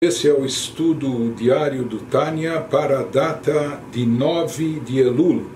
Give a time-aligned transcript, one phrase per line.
[0.00, 5.50] Esse é o estudo diário do Tânia para a data de 9 de Elul.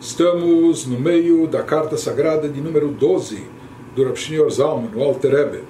[0.00, 3.46] Estamos no meio da carta sagrada de número 12
[3.94, 5.62] do Rav Shneur Zalman, o Alter Rebbe.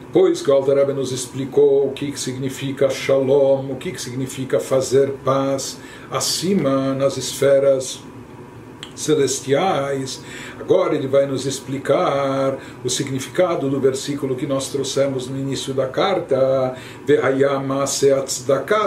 [0.00, 4.02] Depois que o Alter Rebbe nos explicou o que, que significa Shalom, o que, que
[4.02, 5.78] significa fazer paz
[6.10, 8.00] acima nas esferas
[8.96, 10.20] celestiais.
[10.68, 15.86] Agora ele vai nos explicar o significado do versículo que nós trouxemos no início da
[15.86, 16.76] carta,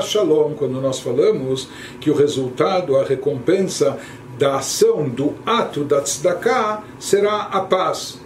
[0.04, 3.98] Shalom, quando nós falamos que o resultado, a recompensa
[4.38, 8.20] da ação, do ato da tzedakah será a paz.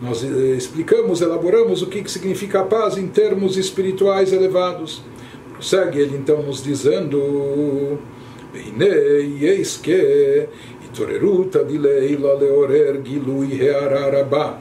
[0.00, 5.02] Nós eh, explicamos, elaboramos o que, significa a paz em termos espirituais elevados.
[5.60, 7.98] Segue ele então nos dizendo:
[8.52, 10.48] Beinei, eis que
[10.95, 14.51] כהתעוררות הדלילה לעורר גילוי הערה רבה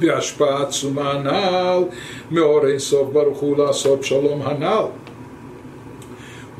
[0.00, 1.84] והשפעה עצומה הנ"ל
[2.30, 4.86] מאור אינסוף ברוך הוא לעשות שלום הנ"ל.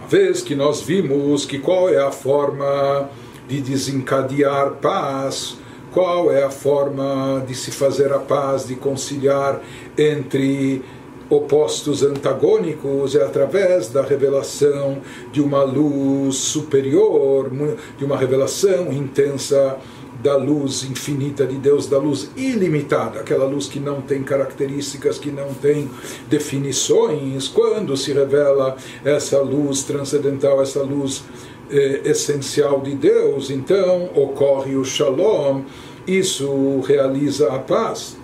[0.05, 3.09] Uma vez que nós vimos que qual é a forma
[3.49, 5.57] de desencadear paz,
[5.95, 9.63] qual é a forma de se fazer a paz, de conciliar
[9.97, 10.83] entre
[11.30, 14.98] opostos antagônicos é através da revelação
[15.32, 17.52] de uma luz superior,
[17.98, 19.78] de uma revelação intensa
[20.22, 25.32] da luz infinita de Deus, da luz ilimitada, aquela luz que não tem características, que
[25.32, 25.90] não tem
[26.30, 27.48] definições.
[27.48, 31.24] Quando se revela essa luz transcendental, essa luz
[31.72, 35.62] eh, essencial de Deus, então ocorre o Shalom,
[36.06, 38.18] isso realiza a paz.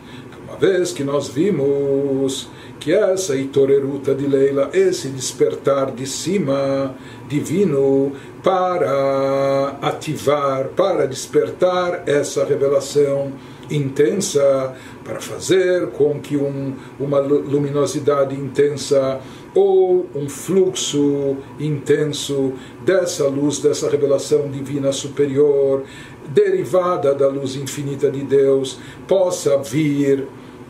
[0.45, 2.49] Uma vez que nós vimos
[2.85, 6.95] que essa itoreruta de Leila, esse despertar de cima
[7.27, 8.11] divino
[8.43, 13.33] para ativar, para despertar essa revelação
[13.71, 19.19] intensa, para fazer com que um, uma luminosidade intensa
[19.55, 22.53] ou um fluxo intenso
[22.85, 25.81] dessa luz, dessa revelação divina superior,
[26.27, 28.77] derivada da luz infinita de Deus,
[29.07, 30.27] possa vir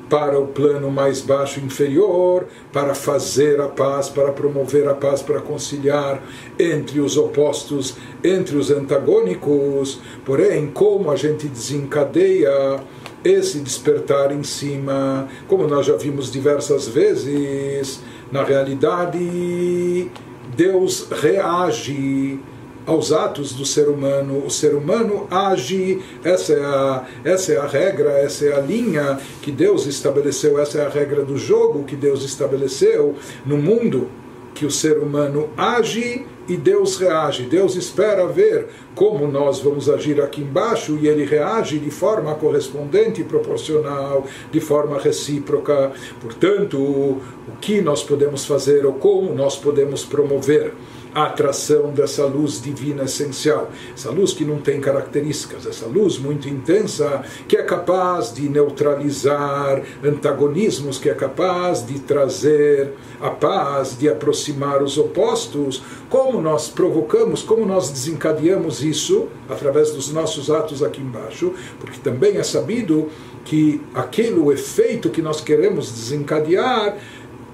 [0.09, 5.39] para o plano mais baixo inferior, para fazer a paz, para promover a paz, para
[5.41, 6.21] conciliar
[6.59, 9.99] entre os opostos, entre os antagônicos.
[10.23, 12.79] Porém, como a gente desencadeia
[13.23, 17.99] esse despertar em cima, como nós já vimos diversas vezes,
[18.31, 20.11] na realidade,
[20.55, 22.39] Deus reage
[22.85, 24.43] aos atos do ser humano.
[24.45, 29.19] O ser humano age, essa é a, essa é a regra, essa é a linha
[29.41, 33.15] que Deus estabeleceu, essa é a regra do jogo que Deus estabeleceu
[33.45, 34.09] no mundo,
[34.53, 37.43] que o ser humano age e Deus reage.
[37.43, 43.21] Deus espera ver como nós vamos agir aqui embaixo e ele reage de forma correspondente
[43.21, 45.91] e proporcional, de forma recíproca.
[46.21, 47.21] Portanto, o
[47.59, 50.73] que nós podemos fazer ou como nós podemos promover
[51.15, 56.49] a atração dessa luz divina essencial, essa luz que não tem características, essa luz muito
[56.49, 64.09] intensa que é capaz de neutralizar antagonismos, que é capaz de trazer a paz, de
[64.09, 65.81] aproximar os opostos.
[66.09, 69.29] Como nós provocamos, como nós desencadeamos isso?
[69.47, 73.09] Através dos nossos atos aqui embaixo, porque também é sabido
[73.45, 76.97] que aquele efeito que nós queremos desencadear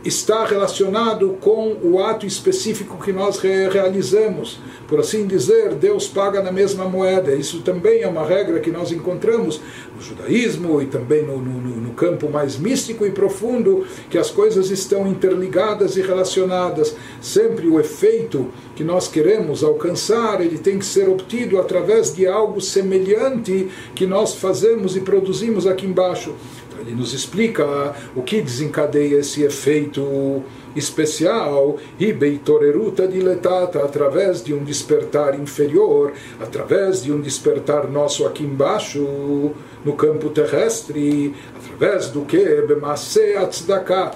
[0.04, 4.60] está relacionado com o ato específico que nós realizamos.
[4.88, 7.34] Por assim dizer, Deus paga na mesma moeda.
[7.34, 9.62] Isso também é uma regra que nós encontramos
[9.96, 14.70] no judaísmo e também no, no, no campo mais místico e profundo, que as coisas
[14.72, 16.96] estão interligadas e relacionadas.
[17.22, 22.60] Sempre o efeito que nós queremos alcançar, ele tem que ser obtido através de algo
[22.60, 26.34] semelhante que nós fazemos e produzimos aqui embaixo.
[26.82, 30.44] Ele nos explica o que desencadeia esse efeito
[30.76, 39.54] especial, Hibeitoreruta diletata, através de um despertar inferior, através de um despertar nosso aqui embaixo,
[39.84, 42.42] no campo terrestre, através do que?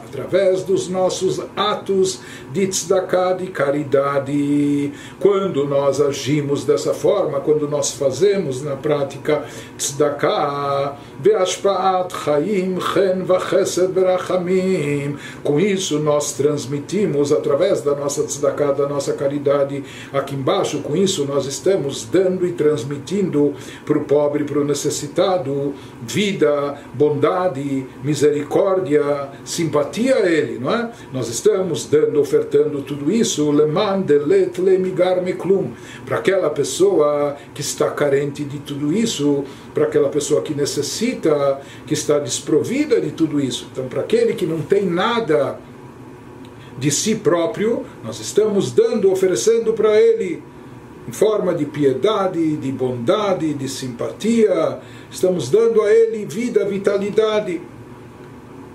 [0.06, 2.20] através dos nossos atos
[2.52, 4.92] de tzedakah, de caridade.
[5.20, 9.44] Quando nós agimos dessa forma, quando nós fazemos na prática
[9.78, 18.88] tzedakah, be'ashpa'at chaim chen v'chesed berachamim, com isso nós transmitimos através da nossa tzedakah, da
[18.88, 19.84] nossa caridade
[20.14, 25.74] aqui embaixo, com isso nós estamos dando e transmitindo para o pobre, para o necessitado,
[26.04, 30.92] vida, bondade, misericórdia, simpatia a ele, não é?
[31.12, 33.52] Nós estamos dando, ofertando tudo isso,
[36.06, 39.44] para aquela pessoa que está carente de tudo isso,
[39.74, 43.68] para aquela pessoa que necessita, que está desprovida de tudo isso.
[43.72, 45.58] Então, para aquele que não tem nada
[46.78, 50.44] de si próprio, nós estamos dando, oferecendo para ele
[51.08, 54.80] em forma de piedade, de bondade, de simpatia,
[55.10, 57.62] estamos dando a ele vida, vitalidade.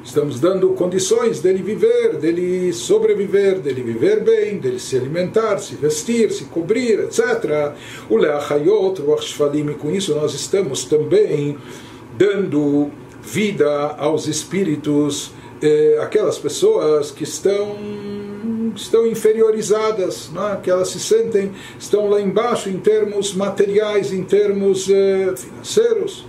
[0.02, 6.32] Estamos dando condições dele viver, dele sobreviver, dele viver bem, dele se alimentar, se vestir,
[6.32, 7.74] se cobrir, etc.
[8.08, 11.58] O Leachayot, o Achshvalim, e com isso nós estamos também
[12.16, 12.90] dando
[13.22, 17.76] vida aos espíritos, eh, aquelas pessoas que estão
[18.74, 20.56] estão inferiorizadas, é?
[20.56, 26.24] que elas se sentem, estão lá embaixo em termos materiais, em termos eh, financeiros.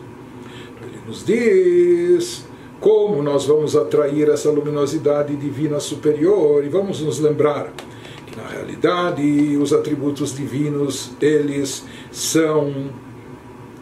[0.82, 2.46] Ele nos diz
[2.80, 7.72] como nós vamos atrair essa luminosidade divina superior e vamos nos lembrar
[8.26, 12.90] que na realidade os atributos divinos eles são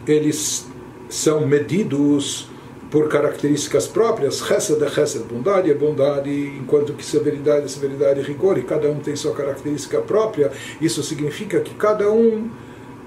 [0.06, 0.68] eles
[1.08, 2.46] são medidos
[2.90, 8.22] por características próprias, Chesed é Chesed, bondade é bondade, enquanto que severidade é severidade e
[8.22, 10.50] rigor, e cada um tem sua característica própria,
[10.80, 12.50] isso significa que cada um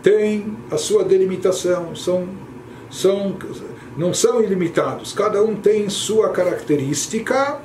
[0.02, 2.30] tem a sua delimitação, são,
[2.90, 3.38] são,
[3.98, 7.60] não são ilimitados, cada um tem sua característica,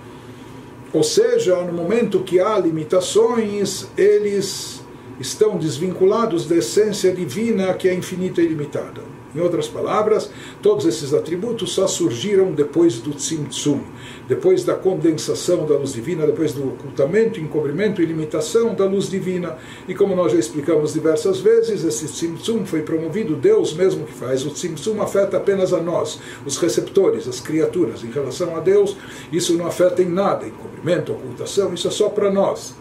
[0.92, 4.82] ou seja, no momento que há limitações, eles
[5.20, 9.17] estão desvinculados da essência divina que é infinita e ilimitada.
[9.34, 10.30] Em outras palavras,
[10.62, 13.80] todos esses atributos só surgiram depois do Tzimtzum,
[14.26, 19.58] depois da condensação da luz divina, depois do ocultamento, encobrimento e limitação da luz divina.
[19.86, 24.46] E como nós já explicamos diversas vezes, esse Tzimtzum foi promovido, Deus mesmo que faz.
[24.46, 28.02] O Tzimtzum afeta apenas a nós, os receptores, as criaturas.
[28.02, 28.96] Em relação a Deus,
[29.30, 32.74] isso não afeta em nada, encobrimento, ocultação, isso é só para nós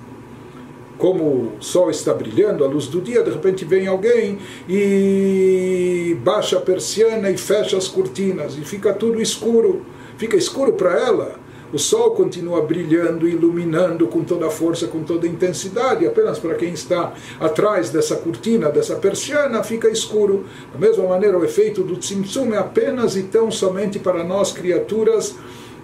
[0.98, 6.58] como o sol está brilhando, a luz do dia, de repente vem alguém e baixa
[6.58, 9.86] a persiana e fecha as cortinas e fica tudo escuro.
[10.18, 11.40] Fica escuro para ela.
[11.72, 16.08] O sol continua brilhando, iluminando com toda a força, com toda a intensidade.
[16.08, 20.46] Apenas para quem está atrás dessa cortina, dessa persiana, fica escuro.
[20.72, 25.36] Da mesma maneira, o efeito do Tzimtzum é apenas e tão somente para nós, criaturas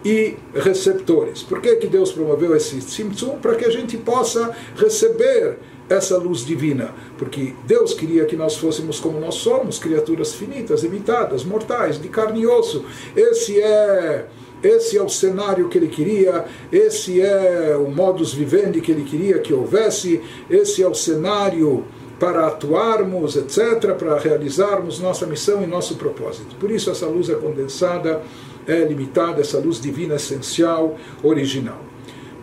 [0.04, 1.42] e receptores.
[1.44, 3.40] Por que, que Deus promoveu esse Tzimtzum?
[3.40, 5.58] Para que a gente possa receber
[5.90, 11.44] essa luz divina, porque Deus queria que nós fôssemos como nós somos, criaturas finitas, limitadas,
[11.44, 12.86] mortais, de carne e osso.
[13.16, 14.28] Esse é
[14.64, 19.40] esse é o cenário que ele queria, esse é o modus vivendi que ele queria
[19.40, 21.84] que houvesse, esse é o cenário
[22.18, 26.56] para atuarmos, etc., para realizarmos nossa missão e nosso propósito.
[26.56, 28.22] Por isso essa luz é condensada
[28.68, 31.80] é limitada, essa luz divina essencial, original.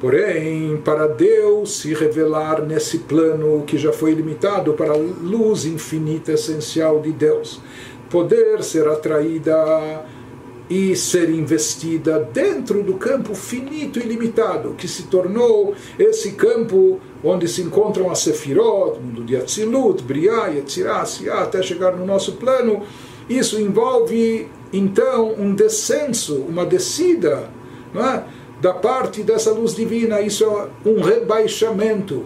[0.00, 6.32] Porém, para Deus se revelar nesse plano que já foi limitado para a luz infinita
[6.32, 7.60] essencial de Deus,
[8.08, 9.54] poder ser atraída
[10.70, 17.46] e ser investida dentro do campo finito e limitado, que se tornou esse campo onde
[17.48, 22.82] se encontram as Sefirot, mundo de Atzilut, Briah, Yetzirah, até chegar no nosso plano,
[23.28, 27.50] isso envolve então um descenso, uma descida
[27.94, 28.22] é?
[28.60, 30.20] da parte dessa luz divina.
[30.20, 32.24] Isso é um rebaixamento.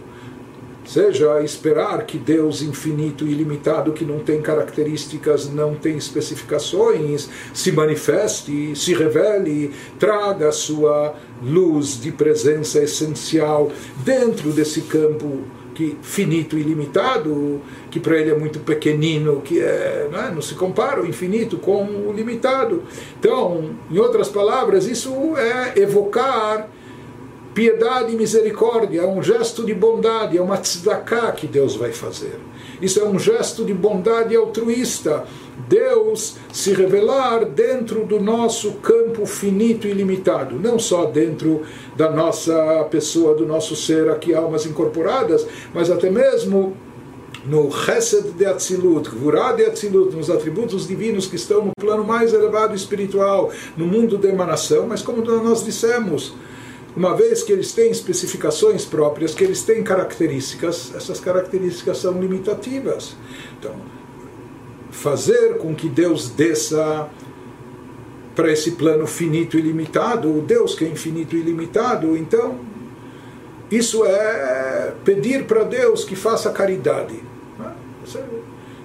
[0.86, 7.72] Seja esperar que Deus infinito e ilimitado, que não tem características, não tem especificações, se
[7.72, 13.72] manifeste, se revele, traga a sua luz de presença essencial
[14.04, 20.08] dentro desse campo que finito e limitado, que para ele é muito pequenino, que é,
[20.10, 22.84] não, é, não se compara o infinito com o limitado.
[23.18, 26.68] Então, em outras palavras, isso é evocar
[27.54, 32.38] piedade e misericórdia, é um gesto de bondade, é uma tzedakah que Deus vai fazer.
[32.82, 35.24] Isso é um gesto de bondade altruísta.
[35.68, 41.62] Deus se revelar dentro do nosso campo finito e limitado, não só dentro
[41.96, 46.76] da nossa pessoa, do nosso ser aqui, almas incorporadas, mas até mesmo
[47.46, 52.32] no Chesed de Atzilut, Gvurá de Atzilut, nos atributos divinos que estão no plano mais
[52.32, 56.34] elevado espiritual, no mundo da emanação, mas como nós dissemos,
[56.96, 63.16] uma vez que eles têm especificações próprias, que eles têm características, essas características são limitativas.
[63.58, 63.74] Então,
[64.90, 67.08] fazer com que Deus desça
[68.34, 72.60] para esse plano finito e limitado, o Deus que é infinito e limitado, então
[73.70, 77.22] isso é pedir para Deus que faça caridade.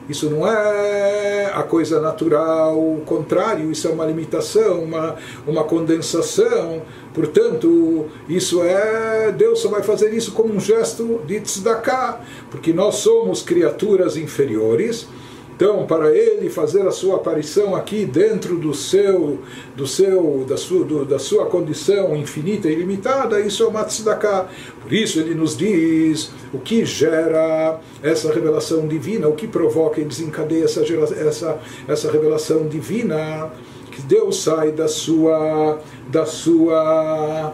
[0.10, 6.82] Isso não é a coisa natural, o contrário, isso é uma limitação, uma, uma condensação.
[7.14, 9.32] Portanto, isso é.
[9.32, 15.08] Deus só vai fazer isso como um gesto de tzedakah, porque nós somos criaturas inferiores
[15.60, 19.40] Então, para ele fazer a sua aparição aqui dentro do seu,
[19.76, 24.48] do seu, da sua, do, da sua condição infinita e ilimitada, isso é uma tzedakah.
[24.82, 30.06] Por isso ele nos diz o que gera essa revelação divina, o que provoca e
[30.06, 33.52] desencadeia essa, essa, essa revelação divina,
[33.92, 37.54] que Deus sai da sua, da sua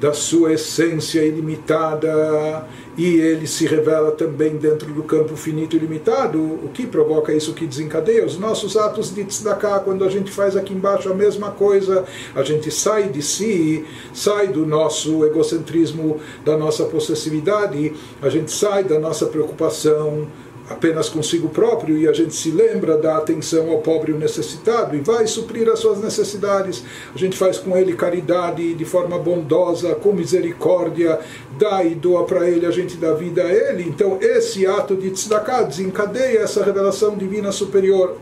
[0.00, 2.66] da sua essência ilimitada
[3.00, 7.54] e ele se revela também dentro do campo finito e limitado, o que provoca isso,
[7.54, 11.50] que desencadeia os nossos atos de tzedakah, quando a gente faz aqui embaixo a mesma
[11.50, 12.04] coisa,
[12.34, 18.84] a gente sai de si, sai do nosso egocentrismo, da nossa possessividade, a gente sai
[18.84, 20.28] da nossa preocupação
[20.70, 25.00] apenas consigo próprio e a gente se lembra da atenção ao pobre e necessitado e
[25.00, 26.84] vai suprir as suas necessidades.
[27.12, 31.18] A gente faz com ele caridade de forma bondosa, com misericórdia,
[31.58, 33.82] dá e doa para ele, a gente dá vida a ele.
[33.82, 38.16] Então, esse ato de tzedakah desencadeia essa revelação divina superior.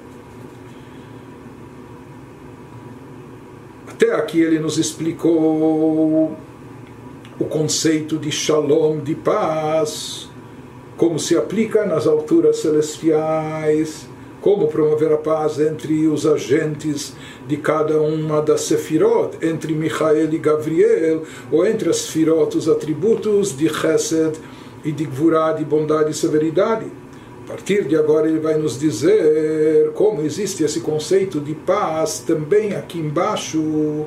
[3.87, 6.35] Até aqui ele nos explicou
[7.39, 10.28] o conceito de shalom, de paz
[10.99, 14.09] como se aplica nas alturas celestiais,
[14.41, 17.15] como promover a paz entre os agentes
[17.47, 23.57] de cada uma das sefirot, entre Michael e Gabriel, ou entre as sefirot, os atributos
[23.57, 24.39] de Chesed
[24.85, 26.87] e de Gvurah, de bondade e severidade.
[27.45, 32.75] A partir de agora ele vai nos dizer como existe esse conceito de paz também
[32.75, 34.07] aqui embaixo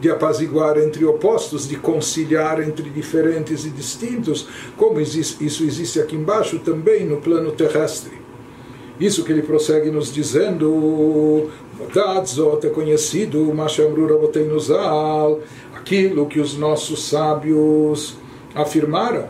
[0.00, 6.58] de apaziguar entre opostos, de conciliar entre diferentes e distintos, como isso existe aqui embaixo
[6.58, 8.12] também no plano terrestre.
[8.98, 11.48] Isso que ele prossegue nos dizendo,
[11.94, 14.48] Dadzot é conhecido, Mashamru Rabotei
[15.74, 18.16] aquilo que os nossos sábios
[18.54, 19.28] afirmaram.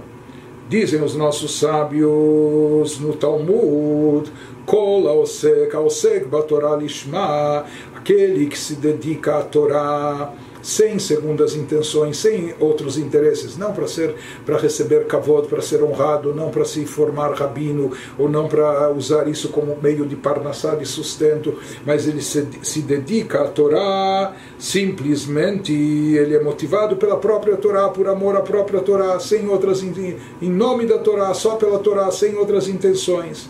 [0.69, 4.31] Dizem os nossos sábios no Talmud,
[4.67, 7.65] Kol Aosek, Aosek Batorah Lishma,
[7.97, 14.15] aquele que se dedica à Torá sem segundas intenções, sem outros interesses, não para ser
[14.45, 19.29] para receber kavod, para ser honrado, não para se formar rabino ou não para usar
[19.29, 25.73] isso como meio de parnassá de sustento, mas ele se, se dedica à Torá simplesmente
[25.73, 30.87] ele é motivado pela própria Torá, por amor à própria Torá, sem outras em nome
[30.87, 33.49] da Torá, só pela Torá, sem outras intenções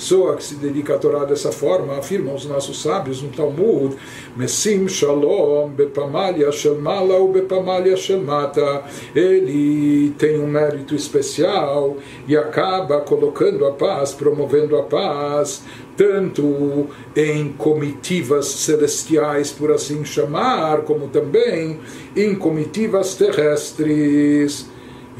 [0.00, 3.94] pessoa que se dedica à Torá dessa forma, afirmam os nossos sábios no Talmud,
[4.34, 8.82] Messim Shalom, Bepamalia Shelmala ou Bepamalia Shelmata,
[9.14, 15.62] ele tem um mérito especial e acaba colocando a paz, promovendo a paz,
[15.98, 21.78] tanto em comitivas celestiais, por assim chamar, como também
[22.16, 24.69] em comitivas terrestres.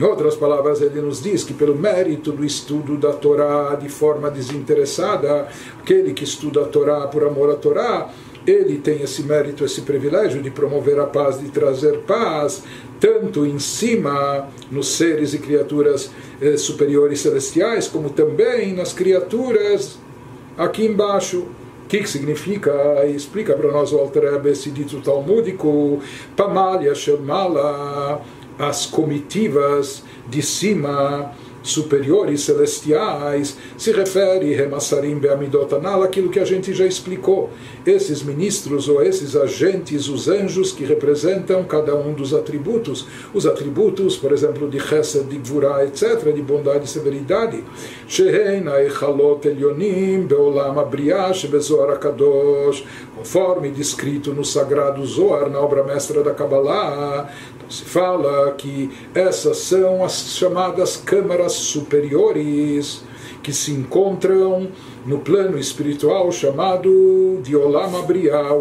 [0.00, 4.30] Em outras palavras, ele nos diz que pelo mérito do estudo da Torá de forma
[4.30, 5.46] desinteressada,
[5.78, 8.08] aquele que estuda a Torá por amor à Torá,
[8.46, 12.62] ele tem esse mérito, esse privilégio de promover a paz, de trazer paz,
[12.98, 19.98] tanto em cima nos seres e criaturas eh, superiores celestiais, como também nas criaturas
[20.56, 21.46] aqui embaixo.
[21.84, 23.04] O que, que significa?
[23.04, 26.00] Explica para nós o Alter esse dito talmúdico,
[26.34, 28.22] Pamalia Shelmala
[28.60, 36.72] as comitivas de cima superiores celestiais se refere Remassarim Beamidot Anal, aquilo que a gente
[36.72, 37.50] já explicou.
[37.84, 43.06] Esses ministros ou esses agentes, os anjos que representam cada um dos atributos.
[43.34, 47.62] Os atributos, por exemplo, de Chesed, de Gvurah, etc., de bondade e severidade.
[48.06, 52.84] Shehein Aechalot Elyonim Beolam Abriah Shebezoar Akadosh,
[53.16, 57.30] conforme descrito no sagrado Zohar, na obra mestra da Kabbalah,
[57.70, 63.02] se fala que essas são as chamadas câmaras superiores
[63.42, 64.68] que se encontram
[65.06, 68.04] no plano espiritual chamado de Olam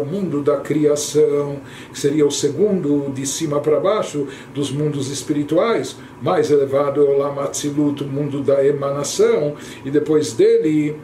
[0.00, 1.58] o mundo da criação,
[1.92, 7.34] que seria o segundo de cima para baixo dos mundos espirituais, mais elevado é Olam
[7.36, 10.96] o mundo da emanação, e depois dele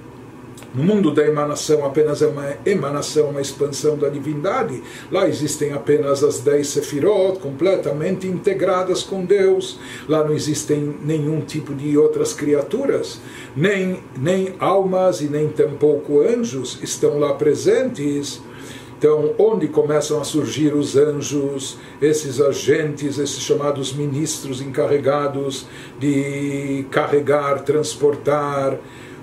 [0.75, 4.83] no mundo da emanação apenas é uma emanação, uma expansão da divindade.
[5.11, 9.79] Lá existem apenas as dez sefirot, completamente integradas com Deus.
[10.07, 13.21] Lá não existem nenhum tipo de outras criaturas,
[13.57, 18.41] nem, nem almas e nem tampouco anjos estão lá presentes.
[18.99, 25.67] Então, onde começam a surgir os anjos, esses agentes, esses chamados ministros encarregados
[25.99, 28.79] de carregar, transportar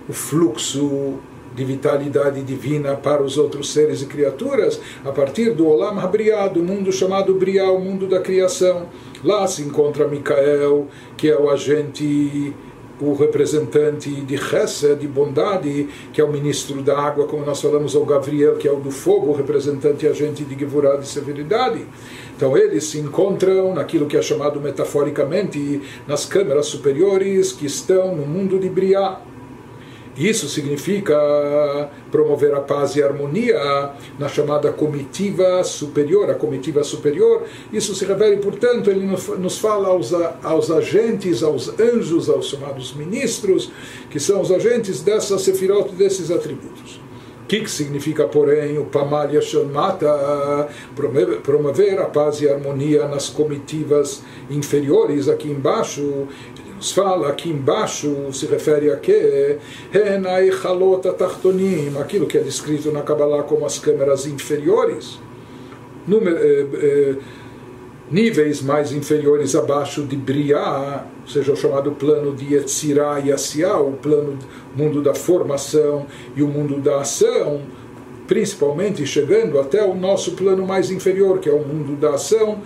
[0.08, 1.20] o fluxo
[1.56, 6.64] de vitalidade divina para os outros seres e criaturas, a partir do Olam Habriá, do
[6.64, 8.88] mundo chamado Briá, o mundo da criação.
[9.24, 12.54] Lá se encontra Micael, que é o agente
[13.00, 17.96] o representante de Hesed, de bondade, que é o ministro da água, como nós falamos,
[17.96, 21.86] ou Gabriel, que é o do fogo, o representante e agente de Gevurah, de severidade.
[22.36, 28.26] Então eles se encontram naquilo que é chamado metaforicamente nas câmeras superiores que estão no
[28.26, 29.20] mundo de Briah.
[30.18, 31.16] Isso significa
[32.12, 37.44] promover a paz e a harmonia na chamada comitiva superior, a comitiva superior.
[37.72, 43.72] Isso se refere, portanto, ele nos fala aos, aos agentes, aos anjos, aos chamados ministros,
[44.10, 47.03] que são os agentes dessa sefirot, desses atributos.
[47.44, 50.70] O que, que significa, porém, o Pamalya Shamata,
[51.44, 56.28] promover a paz e a harmonia nas comitivas inferiores, aqui embaixo?
[56.84, 59.58] nos fala aqui embaixo, se refere a quê?
[62.02, 65.18] aquilo que é descrito na Kabbalah como as câmeras inferiores,
[66.06, 67.16] número, eh, eh,
[68.14, 73.80] níveis mais inferiores abaixo de Briah, ou seja, o chamado plano de Yetzirah e Asiá,
[73.80, 74.38] o plano
[74.76, 76.06] mundo da formação
[76.36, 77.62] e o mundo da ação,
[78.28, 82.62] principalmente chegando até o nosso plano mais inferior, que é o mundo da ação,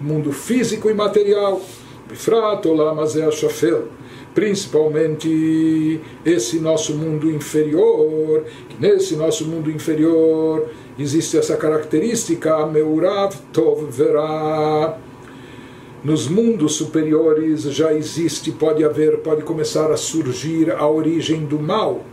[0.00, 1.60] mundo físico e material.
[2.08, 3.88] Bifrat Olam Azeh Shafel,
[4.32, 8.44] principalmente esse nosso mundo inferior,
[8.78, 10.68] nesse nosso mundo inferior
[10.98, 14.98] existe essa característica, Meurav Tov Verá.
[16.04, 22.04] Nos mundos superiores já existe, pode haver, pode começar a surgir a origem do mal.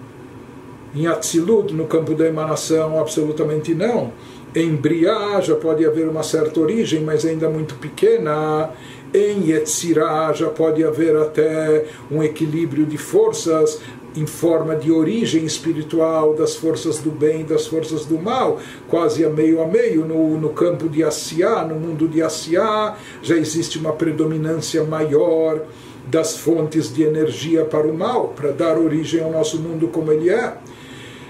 [0.95, 4.11] Em Atzilut, no campo da emanação, absolutamente não.
[4.55, 8.71] Em Briah já pode haver uma certa origem, mas ainda muito pequena
[9.13, 13.81] em Yetzirah já pode haver até um equilíbrio de forças
[14.19, 18.59] em forma de origem espiritual das forças do bem e das forças do mal,
[18.89, 20.05] quase a meio a meio.
[20.05, 25.61] No, no campo de Asiá, no mundo de Asiá, já existe uma predominância maior
[26.05, 30.29] das fontes de energia para o mal, para dar origem ao nosso mundo como ele
[30.29, 30.57] é.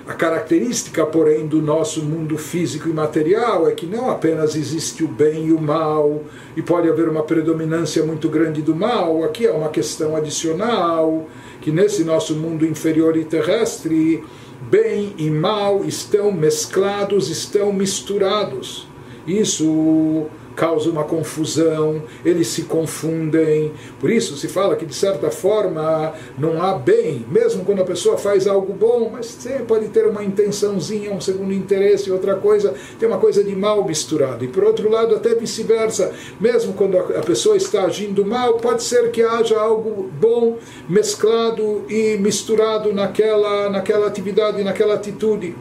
[0.07, 5.07] A característica, porém, do nosso mundo físico e material é que não apenas existe o
[5.07, 6.23] bem e o mal,
[6.57, 11.27] e pode haver uma predominância muito grande do mal, aqui é uma questão adicional,
[11.69, 14.23] que nesse nosso mundo inferior e terrestre,
[14.71, 18.87] bem e mal estão mesclados, estão misturados.
[19.27, 20.25] Isso
[20.59, 23.71] causa uma confusão, eles se confundem.
[23.97, 28.17] Por isso se fala que de certa forma não há bem, mesmo quando a pessoa
[28.17, 33.07] faz algo bom, mas sempre pode ter uma intençãozinha, um segundo interesse, outra coisa, tem
[33.07, 34.43] uma coisa de mal misturado.
[34.43, 39.11] E por outro lado, até vice-versa, mesmo quando a pessoa está agindo mal, pode ser
[39.11, 40.57] que haja algo bom
[40.89, 45.55] mesclado e misturado naquela, naquela atividade, naquela atitude.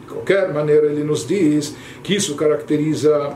[0.00, 3.34] De qualquer maneira, ele nos diz que isso caracteriza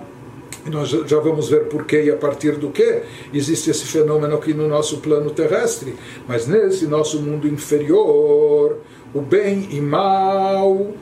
[0.70, 3.02] nós já vamos ver por que e a partir do que
[3.32, 5.94] existe esse fenômeno aqui no nosso plano terrestre.
[6.26, 8.78] Mas nesse nosso mundo inferior,
[9.14, 10.92] o bem e mal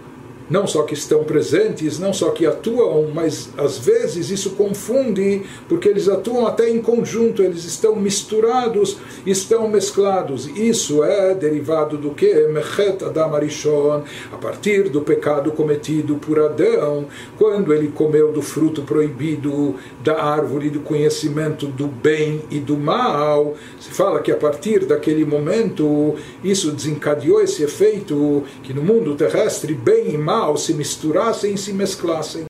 [0.48, 5.88] não só que estão presentes, não só que atuam, mas às vezes isso confunde, porque
[5.88, 10.46] eles atuam até em conjunto, eles estão misturados, estão mesclados.
[10.46, 12.46] Isso é derivado do que?
[12.48, 14.02] Mechet Adam Arishon,
[14.32, 17.06] a partir do pecado cometido por Adão,
[17.38, 23.54] quando ele comeu do fruto proibido da árvore do conhecimento do bem e do mal.
[23.80, 29.72] Se fala que a partir daquele momento isso desencadeou esse efeito que no mundo terrestre
[29.74, 32.44] bem e mal se misturassem e se mesclassem.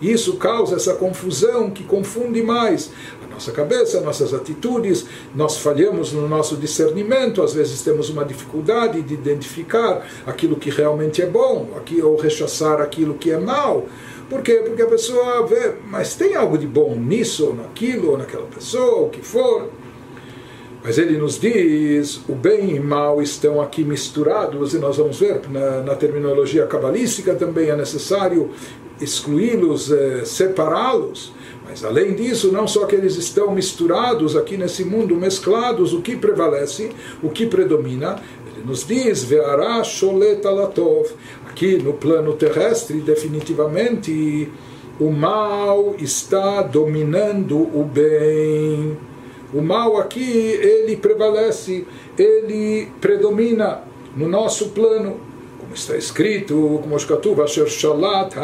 [0.00, 2.90] Isso causa essa confusão que confunde mais
[3.24, 5.06] a nossa cabeça, nossas atitudes.
[5.34, 11.22] Nós falhamos no nosso discernimento, às vezes temos uma dificuldade de identificar aquilo que realmente
[11.22, 11.68] é bom,
[12.02, 13.86] ou rechaçar aquilo que é mal.
[14.28, 14.62] Por quê?
[14.66, 19.06] Porque a pessoa vê, mas tem algo de bom nisso, ou naquilo, ou naquela pessoa,
[19.06, 19.70] o que for.
[20.84, 25.40] Mas ele nos diz: o bem e mal estão aqui misturados, e nós vamos ver
[25.48, 28.50] na, na terminologia cabalística também é necessário
[29.00, 31.32] excluí-los, eh, separá-los.
[31.66, 36.16] Mas além disso, não só que eles estão misturados aqui nesse mundo, mesclados, o que
[36.16, 36.90] prevalece,
[37.22, 38.22] o que predomina,
[38.54, 41.08] ele nos diz: Ve'ara sholet alatov.
[41.48, 44.50] Aqui no plano terrestre, definitivamente,
[45.00, 49.13] o mal está dominando o bem.
[49.54, 51.86] O mal aqui, ele prevalece,
[52.18, 53.82] ele predomina
[54.16, 55.20] no nosso plano.
[55.60, 56.98] Como está escrito, como
[57.68, 58.34] Shalat.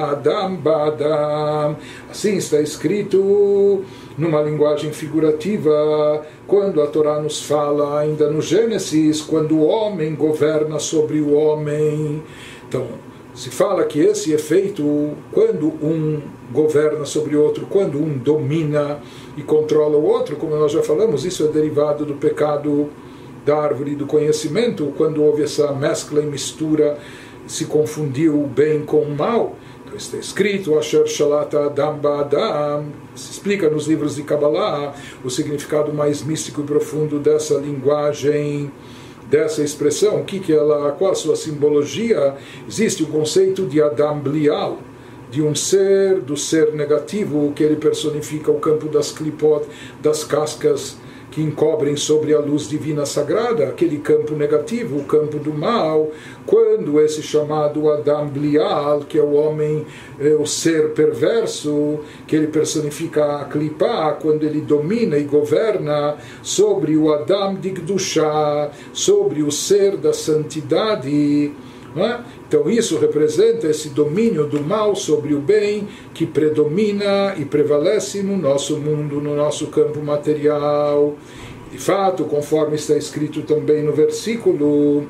[2.09, 3.85] Assim está escrito
[4.17, 10.79] numa linguagem figurativa, quando a Torá nos fala, ainda no Gênesis, quando o homem governa
[10.79, 12.23] sobre o homem.
[12.69, 12.87] Então,
[13.35, 16.21] se fala que esse efeito, quando um
[16.53, 19.01] governa sobre o outro, quando um domina
[19.37, 22.89] e controla o outro, como nós já falamos, isso é derivado do pecado
[23.45, 26.99] da árvore do conhecimento, quando houve essa mescla e mistura,
[27.47, 29.57] se confundiu o bem com o mal.
[29.85, 35.93] Então está escrito, Asher Shalata Adam Ba'adam, se explica nos livros de Kabbalah o significado
[35.93, 38.71] mais místico e profundo dessa linguagem
[39.31, 42.35] dessa expressão, o que, que ela, qual a sua simbologia?
[42.69, 44.79] Existe o conceito de Adam Blial,
[45.31, 49.65] de um ser, do ser negativo, que ele personifica o campo das clipot,
[50.03, 50.97] das cascas
[51.31, 56.11] que encobrem sobre a luz divina sagrada, aquele campo negativo, o campo do mal,
[56.45, 59.87] quando esse chamado Adam Blial, que é o homem,
[60.19, 66.97] é o ser perverso, que ele personifica a Klipá, quando ele domina e governa sobre
[66.97, 67.71] o Adam de
[68.93, 71.53] sobre o ser da santidade,
[71.97, 72.21] é?
[72.49, 78.37] Então isso representa esse domínio do mal sobre o bem que predomina e prevalece no
[78.37, 81.17] nosso mundo, no nosso campo material.
[81.71, 85.07] De fato, conforme está escrito também no versículo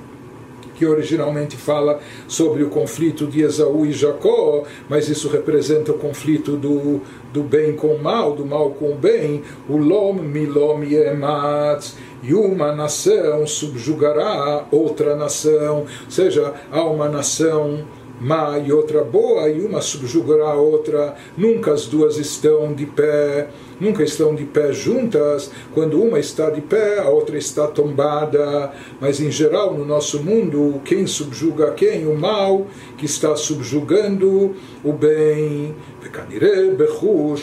[0.80, 6.56] que originalmente fala sobre o conflito de Esaú e Jacó, mas isso representa o conflito
[6.56, 7.02] do,
[7.34, 12.32] do bem com o mal, do mal com o bem, o lom milom yematz, e
[12.32, 17.84] uma nação subjugará outra nação, ou seja, há uma nação
[18.18, 23.50] má e outra boa, e uma subjugará a outra, nunca as duas estão de pé
[23.80, 25.50] nunca estão de pé juntas.
[25.72, 28.72] Quando uma está de pé, a outra está tombada.
[29.00, 32.06] Mas em geral, no nosso mundo, quem subjuga quem?
[32.06, 32.66] O mal
[32.98, 35.74] que está subjugando o bem.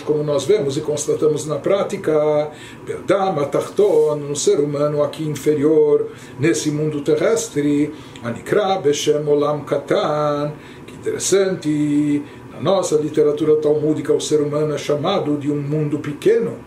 [0.05, 2.51] Como nós vemos e constatamos na prática,
[4.19, 6.07] no ser humano aqui inferior,
[6.39, 10.53] nesse mundo terrestre, Anikra Beshem Olam Katan,
[10.85, 12.23] que interessante,
[12.57, 16.57] a nossa literatura talmúdica, o ser humano é chamado de um mundo pequeno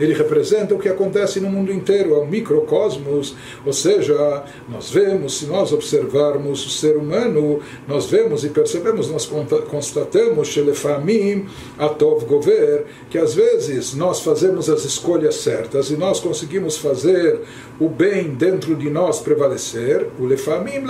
[0.00, 5.38] ele representa o que acontece no mundo inteiro, é um microcosmos, ou seja, nós vemos,
[5.38, 9.30] se nós observarmos o ser humano, nós vemos e percebemos, nós
[9.70, 11.46] constatamos, Shelefamim,
[11.78, 17.40] Atov Gover, que às vezes nós fazemos as escolhas certas e nós conseguimos fazer
[17.78, 20.80] o bem dentro de nós prevalecer, o Lefamim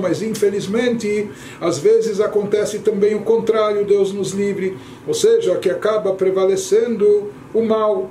[0.00, 6.14] mas infelizmente, às vezes acontece também o contrário, Deus nos livre, ou seja, que acaba
[6.14, 8.10] prevalecendo o mal.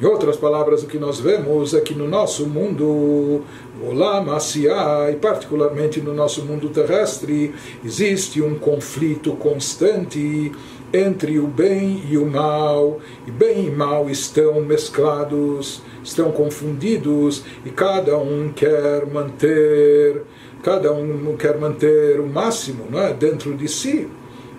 [0.00, 3.42] Em outras palavras, o que nós vemos é que no nosso mundo,
[3.84, 7.52] Olam Asiá, e particularmente no nosso mundo terrestre,
[7.84, 10.52] existe um conflito constante
[10.92, 17.70] entre o bem e o mal, e bem e mal estão mesclados, estão confundidos, e
[17.70, 20.22] cada um quer manter,
[20.62, 24.08] cada um quer manter o máximo não é, dentro de si.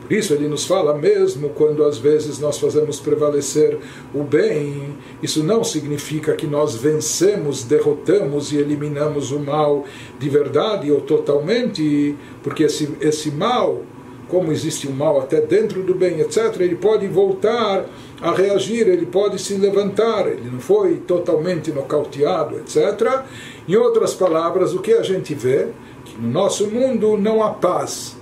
[0.09, 3.77] Isso ele nos fala mesmo quando às vezes nós fazemos prevalecer
[4.13, 9.85] o bem, isso não significa que nós vencemos, derrotamos e eliminamos o mal
[10.17, 13.83] de verdade ou totalmente, porque esse, esse mal,
[14.27, 17.85] como existe o mal até dentro do bem, etc., ele pode voltar
[18.19, 23.25] a reagir, ele pode se levantar, ele não foi totalmente nocauteado, etc.
[23.67, 25.67] Em outras palavras, o que a gente vê?
[26.03, 28.18] Que no nosso mundo não há paz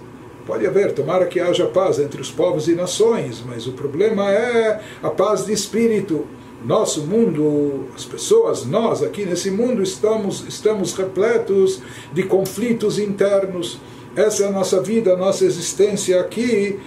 [0.47, 4.79] Pode haver, tomara que haja paz entre os povos e nações, mas o problema é
[5.03, 6.25] a paz de espírito.
[6.63, 11.81] Nosso mundo, as pessoas, nós aqui nesse mundo estamos, estamos repletos
[12.13, 13.77] de conflitos internos.
[14.15, 16.79] Essa é a nossa vida, a nossa existência aqui.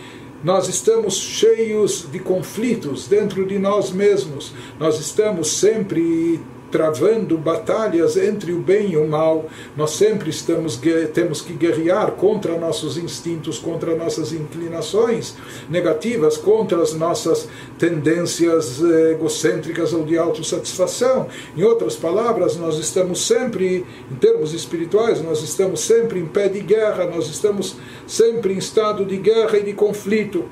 [0.42, 4.55] Nós estamos cheios de conflitos dentro de nós mesmos.
[4.79, 9.46] Nós estamos sempre travando batalhas entre o bem e o mal.
[9.76, 10.80] Nós sempre estamos
[11.12, 15.35] temos que guerrear contra nossos instintos, contra nossas inclinações
[15.68, 21.26] negativas, contra as nossas tendências eh, egocêntricas ou de autossatisfação.
[21.56, 26.61] Em outras palavras, nós estamos sempre, em termos espirituais, nós estamos sempre em pé de
[26.61, 30.44] guerra, nós estamos sempre em estado de guerra e de conflito.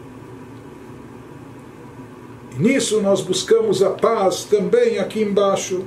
[2.59, 5.85] Nisso nós buscamos a paz também aqui embaixo.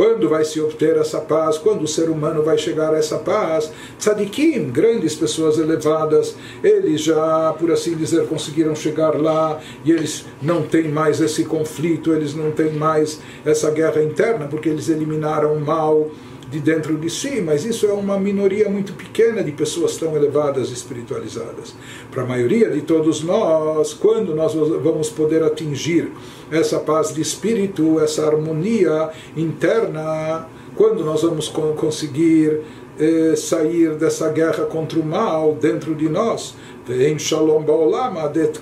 [0.00, 1.58] Quando vai se obter essa paz?
[1.58, 3.70] Quando o ser humano vai chegar a essa paz?
[3.98, 6.34] Tzadikim, grandes pessoas elevadas,
[6.64, 12.14] eles já, por assim dizer, conseguiram chegar lá e eles não têm mais esse conflito,
[12.14, 16.08] eles não têm mais essa guerra interna, porque eles eliminaram o mal
[16.50, 20.70] de dentro de si, mas isso é uma minoria muito pequena de pessoas tão elevadas
[20.70, 21.74] e espiritualizadas.
[22.10, 26.10] Para a maioria de todos nós, quando nós vamos poder atingir
[26.50, 32.62] essa paz de espírito, essa harmonia interna, quando nós vamos conseguir
[32.98, 36.56] eh, sair dessa guerra contra o mal dentro de nós,
[36.88, 38.60] em Shalom Baolam Adet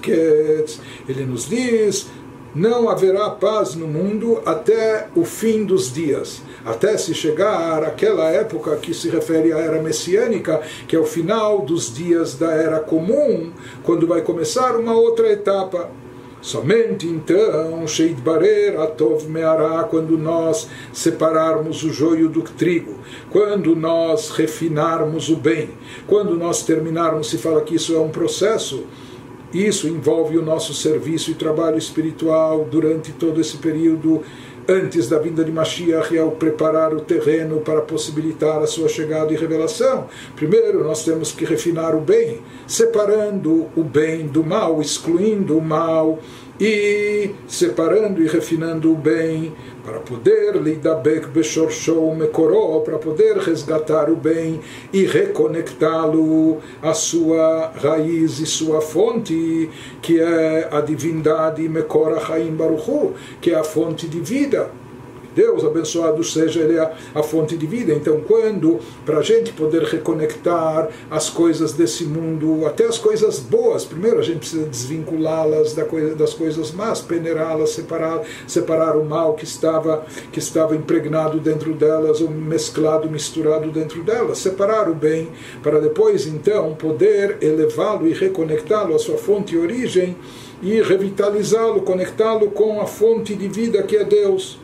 [1.08, 2.06] Ele nos diz
[2.54, 8.76] não haverá paz no mundo até o fim dos dias, até se chegar àquela época
[8.76, 13.50] que se refere à era messiânica, que é o final dos dias da era comum,
[13.82, 15.90] quando vai começar uma outra etapa.
[16.40, 22.94] Somente então, Sheid Barer Atov Meará, quando nós separarmos o joio do trigo,
[23.30, 25.70] quando nós refinarmos o bem,
[26.06, 28.84] quando nós terminarmos, se fala que isso é um processo,
[29.52, 34.22] isso envolve o nosso serviço e trabalho espiritual durante todo esse período
[34.68, 39.32] antes da vinda de Mashiach e ao preparar o terreno para possibilitar a sua chegada
[39.32, 40.08] e revelação.
[40.36, 46.18] Primeiro, nós temos que refinar o bem, separando o bem do mal, excluindo o mal
[46.60, 49.52] e separando e refinando o bem
[49.84, 54.60] para poder lidabek beshorsho mekoró, para poder resgatar o bem
[54.92, 59.70] e reconectá-lo à sua raiz e sua fonte,
[60.02, 64.70] que é a divindade Mekora Chaim Baruchu, que é a fonte de vida.
[65.38, 67.92] Deus abençoado seja Ele a, a fonte de vida.
[67.92, 73.84] Então, quando, para a gente poder reconectar as coisas desse mundo, até as coisas boas,
[73.84, 75.74] primeiro a gente precisa desvinculá-las
[76.16, 82.20] das coisas más, peneirá-las, separar, separar o mal que estava, que estava impregnado dentro delas,
[82.20, 85.28] ou mesclado, misturado dentro delas, separar o bem,
[85.62, 90.16] para depois, então, poder elevá-lo e reconectá-lo à sua fonte e origem
[90.60, 94.58] e revitalizá-lo, conectá-lo com a fonte de vida que é Deus.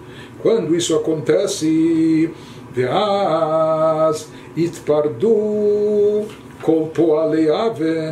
[0.44, 2.28] Quando isso acontece,
[2.70, 6.26] Veaz itpardu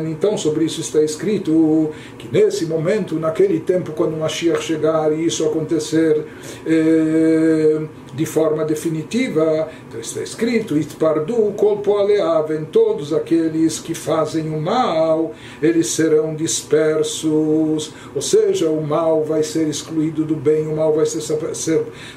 [0.09, 5.45] então sobre isso está escrito que nesse momento, naquele tempo, quando Mashiach chegar e isso
[5.45, 6.25] acontecer
[6.65, 7.81] eh,
[8.13, 15.33] de forma definitiva, então está escrito Itpardu kolpo aleaven, todos aqueles que fazem o mal,
[15.61, 21.05] eles serão dispersos, ou seja, o mal vai ser excluído do bem, o mal vai
[21.05, 21.21] ser,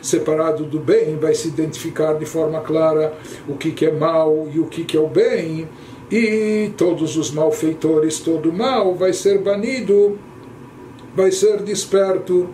[0.03, 3.15] separado do bem, vai se identificar de forma clara
[3.49, 5.67] o que, que é mal e o que, que é o bem
[6.11, 10.19] e todos os malfeitores, todo mal vai ser banido,
[11.15, 12.49] vai ser desperto,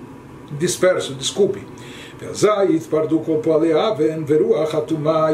[0.59, 1.72] disperso, desculpe.
[2.35, 4.73] Zait parduko poaleaven veruach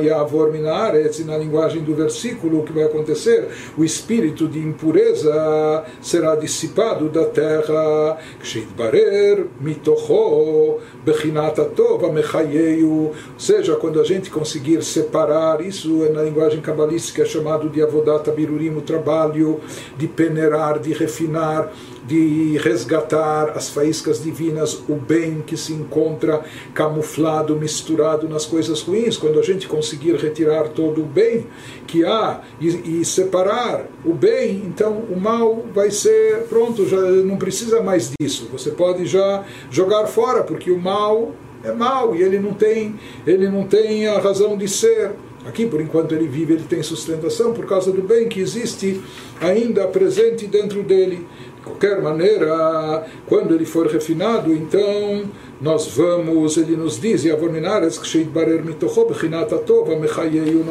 [0.03, 1.19] yavor minaretz.
[1.21, 3.49] E na linguagem do versículo, o que vai acontecer?
[3.77, 8.19] O espírito de impureza será dissipado da terra.
[8.41, 12.89] Ksheitbarer mitocho bechinat atov amechayeyu.
[12.89, 17.83] Ou seja, quando a gente conseguir separar, isso é na linguagem cabalística é chamado de
[17.83, 19.61] avodat birurim, o trabalho
[19.97, 21.73] de peneirar, de refinar
[22.09, 26.43] de resgatar as faíscas divinas, o bem que se encontra
[26.73, 29.19] camuflado, misturado nas coisas ruins.
[29.19, 31.47] Quando a gente conseguir retirar todo o bem
[31.87, 37.37] que há e, e separar o bem, então o mal vai ser pronto, já não
[37.37, 38.49] precisa mais disso.
[38.51, 43.51] Você pode já jogar fora, porque o mal é mal e ele não tem, ele
[43.51, 45.13] não tem a razão de ser.
[45.47, 49.01] Aqui, por enquanto ele vive, ele tem sustentação por causa do bem que existe
[49.41, 51.27] ainda presente dentro dele
[51.65, 55.25] qualquer maneira, quando ele for refinado, então
[55.61, 57.25] nós vamos, ele nos diz,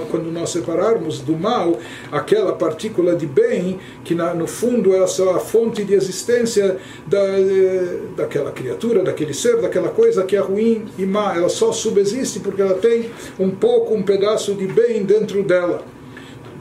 [0.10, 1.78] quando nós separarmos do mal
[2.12, 5.08] aquela partícula de bem, que no fundo é a
[5.40, 7.22] fonte de existência da,
[8.16, 12.62] daquela criatura, daquele ser, daquela coisa que é ruim e má, ela só subsiste porque
[12.62, 15.84] ela tem um pouco, um pedaço de bem dentro dela.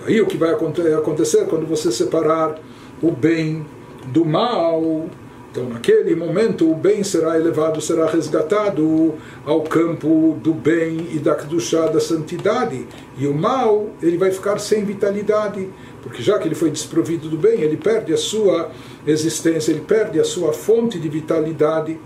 [0.04, 2.60] Aí o que vai acontecer quando você separar
[3.02, 3.64] o bem
[4.06, 5.06] do mal.
[5.50, 9.14] Então, naquele momento, o bem será elevado, será resgatado
[9.44, 12.86] ao campo do bem e da chá da santidade.
[13.16, 15.66] E o mal, ele vai ficar sem vitalidade,
[16.02, 18.70] porque já que ele foi desprovido do bem, ele perde a sua
[19.06, 21.98] existência, ele perde a sua fonte de vitalidade.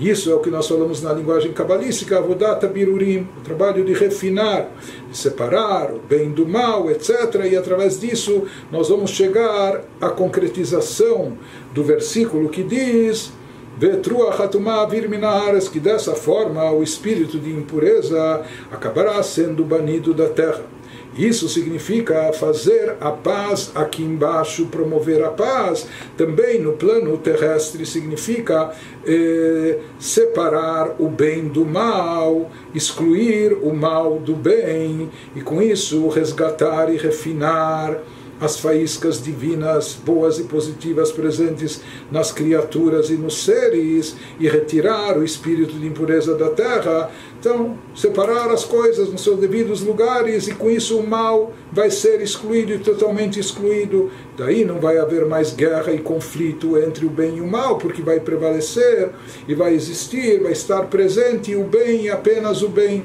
[0.00, 4.70] Isso é o que nós falamos na linguagem cabalística, Avodata Birurim, o trabalho de refinar,
[5.10, 7.10] de separar o bem do mal, etc.
[7.52, 11.36] E através disso nós vamos chegar à concretização
[11.74, 13.30] do versículo que diz
[15.70, 20.79] que dessa forma o espírito de impureza acabará sendo banido da terra.
[21.16, 25.86] Isso significa fazer a paz aqui embaixo, promover a paz.
[26.16, 28.72] Também no plano terrestre significa
[29.04, 36.92] eh, separar o bem do mal, excluir o mal do bem, e com isso resgatar
[36.92, 37.98] e refinar
[38.40, 45.24] as faíscas divinas boas e positivas presentes nas criaturas e nos seres e retirar o
[45.24, 47.10] espírito de impureza da terra.
[47.38, 52.20] Então, separar as coisas nos seus devidos lugares e com isso o mal vai ser
[52.22, 54.10] excluído e totalmente excluído.
[54.36, 58.02] Daí não vai haver mais guerra e conflito entre o bem e o mal, porque
[58.02, 59.10] vai prevalecer
[59.46, 63.04] e vai existir, vai estar presente o bem e apenas o bem.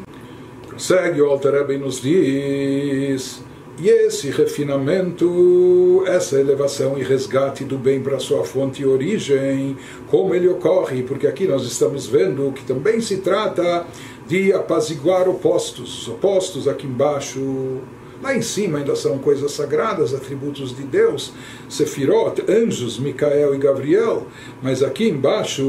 [0.68, 3.45] Prossegue o Alter Rebbe nos diz
[3.78, 9.76] e esse refinamento, essa elevação e resgate do bem para sua fonte e origem,
[10.08, 13.86] como ele ocorre, porque aqui nós estamos vendo que também se trata
[14.26, 16.04] de apaziguar opostos.
[16.04, 17.82] Os opostos aqui embaixo,
[18.24, 21.34] lá em cima ainda são coisas sagradas, atributos de Deus,
[21.68, 24.28] Sefirot, anjos, Micael e Gabriel,
[24.64, 25.64] mas aqui embaixo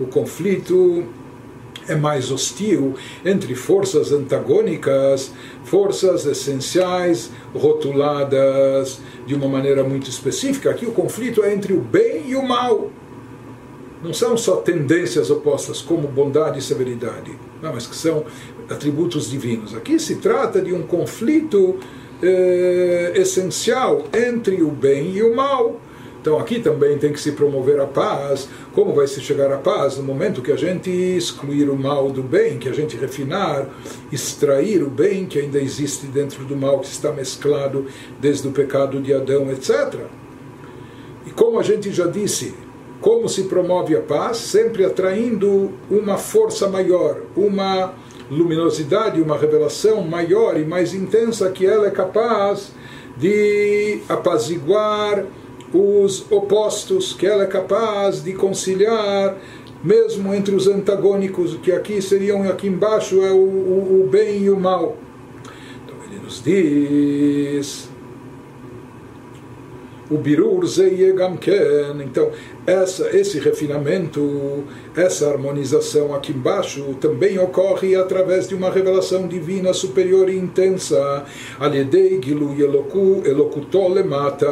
[0.00, 1.04] o conflito
[1.88, 2.94] é mais hostil
[3.24, 5.32] entre forças antagônicas,
[5.64, 10.70] forças essenciais, rotuladas de uma maneira muito específica.
[10.70, 12.90] Aqui o conflito é entre o bem e o mal.
[14.02, 18.24] Não são só tendências opostas, como bondade e severidade, não, mas que são
[18.68, 19.74] atributos divinos.
[19.74, 21.78] Aqui se trata de um conflito
[22.22, 25.80] eh, essencial entre o bem e o mal
[26.24, 28.48] então aqui também tem que se promover a paz.
[28.72, 29.98] Como vai se chegar à paz?
[29.98, 33.68] No momento que a gente excluir o mal do bem, que a gente refinar,
[34.10, 37.84] extrair o bem que ainda existe dentro do mal que está mesclado
[38.18, 40.00] desde o pecado de Adão, etc.
[41.26, 42.54] E como a gente já disse,
[43.02, 44.38] como se promove a paz?
[44.38, 47.92] Sempre atraindo uma força maior, uma
[48.30, 52.72] luminosidade, uma revelação maior e mais intensa que ela é capaz
[53.14, 55.26] de apaziguar
[55.74, 59.36] os opostos, que ela é capaz de conciliar,
[59.82, 64.50] mesmo entre os antagônicos, que aqui seriam, aqui embaixo é o, o, o bem e
[64.50, 64.96] o mal.
[65.84, 67.90] Então ele nos diz
[70.10, 70.64] o birur
[71.14, 72.02] gamken.
[72.04, 72.30] Então,
[72.66, 74.64] essa, esse refinamento,
[74.96, 81.24] essa harmonização aqui embaixo também ocorre através de uma revelação divina superior e intensa,
[81.58, 82.54] aledei gilu
[83.24, 84.48] elokuto lemata,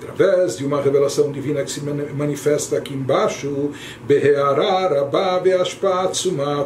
[0.00, 3.70] através de uma revelação divina que se manifesta aqui embaixo,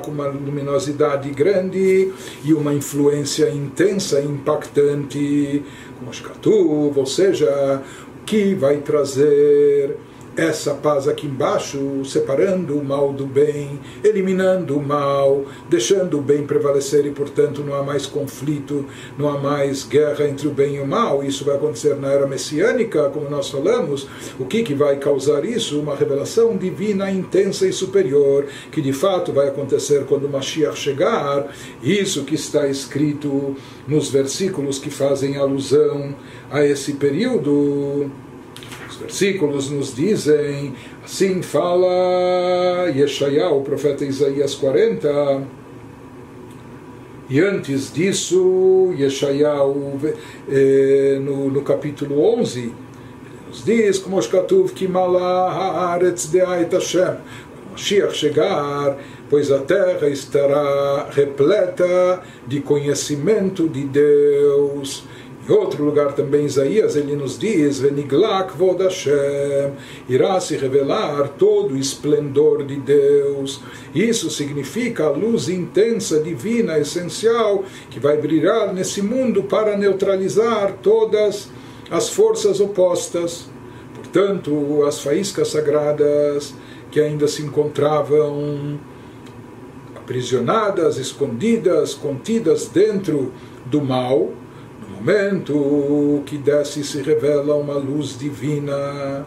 [0.02, 2.12] com uma luminosidade grande
[2.44, 5.62] e uma influência intensa, impactante,
[5.98, 7.82] como Shkatuv, ou seja,
[8.24, 9.96] que vai trazer
[10.38, 16.46] essa paz aqui embaixo, separando o mal do bem, eliminando o mal, deixando o bem
[16.46, 18.86] prevalecer e, portanto, não há mais conflito,
[19.18, 21.24] não há mais guerra entre o bem e o mal.
[21.24, 24.06] Isso vai acontecer na era messiânica, como nós falamos.
[24.38, 25.80] O que, que vai causar isso?
[25.80, 31.52] Uma revelação divina intensa e superior, que de fato vai acontecer quando o Mashiach chegar.
[31.82, 33.56] Isso que está escrito
[33.88, 36.14] nos versículos que fazem alusão
[36.48, 38.08] a esse período
[38.98, 45.42] versículos nos dizem, assim fala Yeshayah, o profeta Isaías 40,
[47.30, 50.00] e antes disso, Yeshayahu,
[50.48, 52.72] eh, no, no capítulo 11, ele
[53.48, 57.16] nos diz, como Shkatuv Kimala Haaretz Deait Hashem,
[57.78, 58.98] Mashiach chegar,
[59.30, 65.04] pois a terra estará repleta de conhecimento de Deus.
[65.48, 69.72] Em outro lugar também, Isaías, ele nos diz: Veniglak vod Hashem,
[70.06, 73.62] irá se revelar todo o esplendor de Deus.
[73.94, 81.48] Isso significa a luz intensa, divina, essencial, que vai brilhar nesse mundo para neutralizar todas
[81.90, 83.48] as forças opostas.
[83.94, 86.54] Portanto, as faíscas sagradas
[86.90, 88.78] que ainda se encontravam
[89.96, 93.32] aprisionadas, escondidas, contidas dentro
[93.66, 94.30] do mal,
[94.88, 99.26] momento que desce e se revela uma luz divina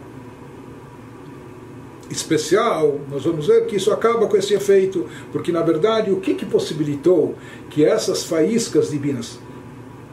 [2.12, 6.34] especial, nós vamos ver que isso acaba com esse efeito, porque na verdade o que,
[6.34, 7.34] que possibilitou
[7.70, 9.38] que essas faíscas divinas,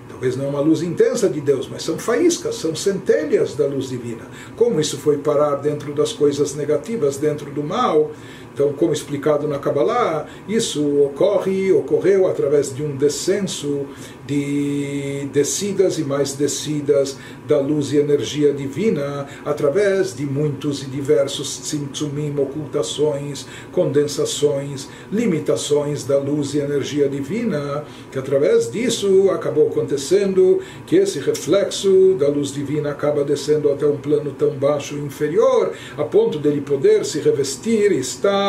[0.07, 3.89] talvez não é uma luz intensa de Deus, mas são faíscas, são centelhas da luz
[3.89, 4.25] divina.
[4.55, 8.11] Como isso foi parar dentro das coisas negativas, dentro do mal,
[8.59, 13.85] então, como explicado na Kabbalah, isso ocorre, ocorreu através de um descenso
[14.27, 17.17] de descidas e mais descidas
[17.47, 26.19] da luz e energia divina, através de muitos e diversos tzimtzumim, ocultações, condensações, limitações da
[26.19, 32.91] luz e energia divina, que através disso acabou acontecendo que esse reflexo da luz divina
[32.91, 37.93] acaba descendo até um plano tão baixo e inferior, a ponto dele poder se revestir
[37.93, 38.48] e estar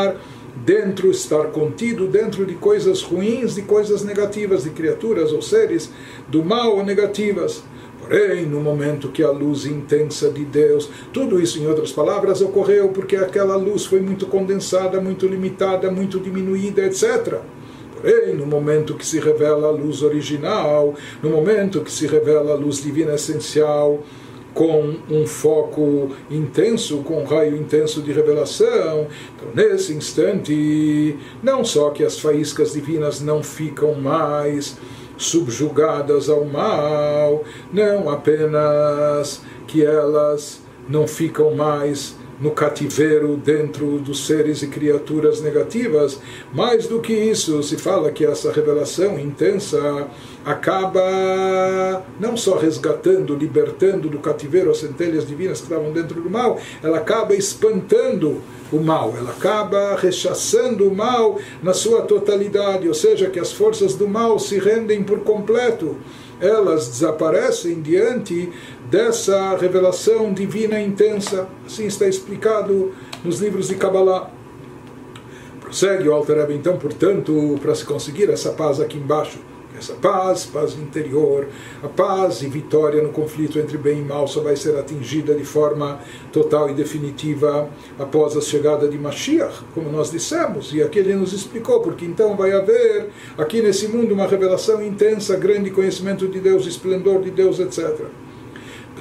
[0.65, 5.91] dentro, estar contido dentro de coisas ruins, de coisas negativas, de criaturas ou seres
[6.29, 7.63] do mal ou negativas.
[8.01, 12.41] Por Porém, no momento que a luz intensa de Deus, tudo isso, em outras palavras,
[12.41, 17.39] ocorreu porque aquela luz foi muito condensada, muito limitada, muito diminuída, etc.
[17.95, 22.57] Porém, no momento que se revela a luz original, no momento que se revela a
[22.57, 24.03] luz divina essencial,
[24.55, 29.07] com um foco intenso, com um raio intenso de revelação.
[29.37, 34.77] Então, nesse instante, não só que as faíscas divinas não ficam mais
[35.17, 44.63] subjugadas ao mal, não apenas que elas não ficam mais no cativeiro dentro dos seres
[44.63, 46.19] e criaturas negativas.
[46.53, 50.09] Mais do que isso, se fala que essa revelação intensa
[50.45, 56.59] acaba não só resgatando, libertando do cativeiro as centelhas divinas que estavam dentro do mal,
[56.83, 58.41] ela acaba espantando
[58.73, 63.95] o mal, ela acaba rechaçando o mal na sua totalidade, ou seja, que as forças
[63.95, 65.97] do mal se rendem por completo
[66.41, 68.51] elas desaparecem diante
[68.91, 71.47] dessa revelação divina intensa.
[71.67, 72.93] Assim está explicado
[73.25, 74.31] nos livros de Kabbalah.
[75.61, 79.39] Prossegue o Alter Rebbe, então, portanto, para se conseguir essa paz aqui embaixo,
[79.81, 81.49] essa paz, paz interior,
[81.83, 85.45] a paz e vitória no conflito entre bem e mal só vai ser atingida de
[85.45, 85.99] forma
[86.31, 87.69] total e definitiva
[87.99, 92.37] após a chegada de Mashiach, como nós dissemos, e aqui ele nos explicou, porque então
[92.37, 93.09] vai haver
[93.39, 98.07] aqui nesse mundo uma revelação intensa, grande conhecimento de Deus, esplendor de Deus, etc.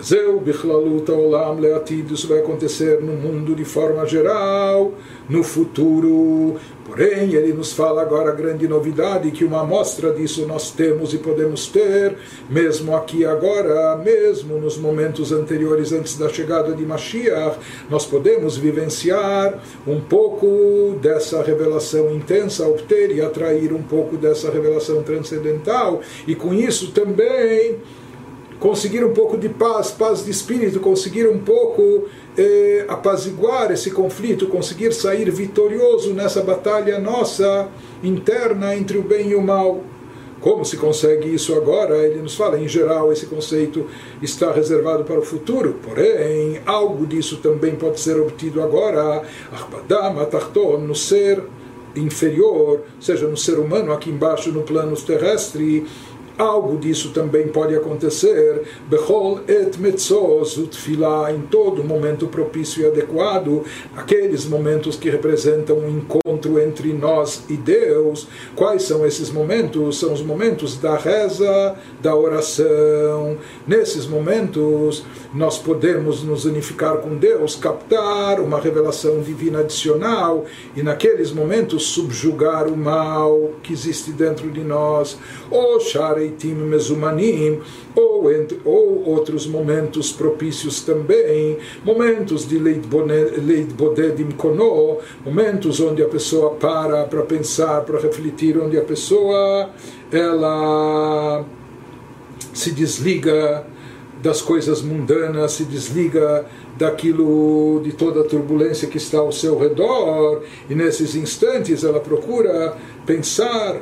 [0.01, 4.93] Zeu Bichlalut Olam Leatid, isso vai acontecer no mundo de forma geral,
[5.27, 6.55] no futuro.
[6.89, 11.19] Porém, ele nos fala agora a grande novidade, que uma amostra disso nós temos e
[11.19, 12.17] podemos ter,
[12.49, 17.59] mesmo aqui agora, mesmo nos momentos anteriores, antes da chegada de Mashiach,
[17.91, 25.03] nós podemos vivenciar um pouco dessa revelação intensa, obter e atrair um pouco dessa revelação
[25.03, 27.77] transcendental, e com isso também
[28.59, 32.07] conseguir um pouco de paz, paz de espírito, conseguir um pouco
[32.37, 37.69] eh, apaziguar esse conflito, conseguir sair vitorioso nessa batalha nossa
[38.03, 39.81] interna entre o bem e o mal.
[40.41, 41.97] Como se consegue isso agora?
[41.97, 43.87] Ele nos fala, em geral, esse conceito
[44.21, 49.21] está reservado para o futuro, porém, algo disso também pode ser obtido agora,
[50.77, 51.43] no ser
[51.95, 55.85] inferior, seja no ser humano aqui embaixo no plano terrestre,
[56.39, 58.63] algo disso também pode acontecer.
[58.89, 63.63] Bechol et metzos utfilá, em todo momento propício e adequado,
[63.95, 68.27] aqueles momentos que representam um encontro entre nós e Deus.
[68.55, 69.99] Quais são esses momentos?
[69.99, 73.37] São os momentos da reza, da oração.
[73.67, 81.31] Nesses momentos, nós podemos nos unificar com Deus, captar uma revelação divina adicional e, naqueles
[81.31, 85.17] momentos, subjugar o mal que existe dentro de nós.
[85.51, 87.59] O Sharei Leitim Mezumanim,
[87.95, 92.85] ou, entre, ou outros momentos propícios também, momentos de Leit
[93.73, 99.69] Bodedim Kono, momentos onde a pessoa para para pensar, para refletir, onde a pessoa
[100.11, 101.45] ela
[102.53, 103.65] se desliga
[104.21, 106.45] das coisas mundanas, se desliga
[106.77, 112.75] daquilo, de toda a turbulência que está ao seu redor, e nesses instantes ela procura
[113.05, 113.81] pensar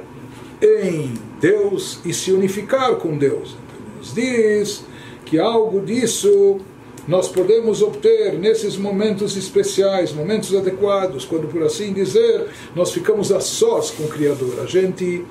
[0.61, 3.55] em Deus e se unificar com Deus.
[3.65, 4.83] Então, nos diz
[5.25, 6.59] que algo disso
[7.07, 13.39] nós podemos obter nesses momentos especiais, momentos adequados, quando, por assim dizer, nós ficamos a
[13.39, 14.59] sós com o Criador.
[14.61, 15.23] A gente,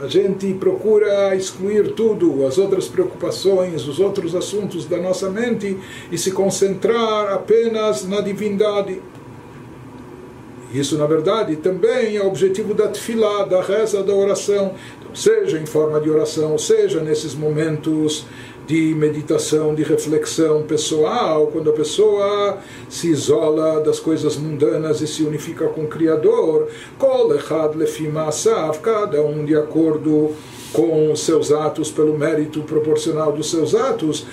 [0.00, 5.78] a gente procura excluir tudo, as outras preocupações, os outros assuntos da nossa mente
[6.10, 9.00] e se concentrar apenas na divindade.
[10.72, 14.74] Isso, na verdade, também é o objetivo da tefilá, da reza, da oração.
[15.14, 18.26] Seja em forma de oração, seja nesses momentos
[18.66, 22.58] de meditação, de reflexão pessoal, quando a pessoa
[22.88, 26.68] se isola das coisas mundanas e se unifica com o Criador,
[28.80, 30.30] cada um de acordo
[30.72, 34.24] com os seus atos, pelo mérito proporcional dos seus atos.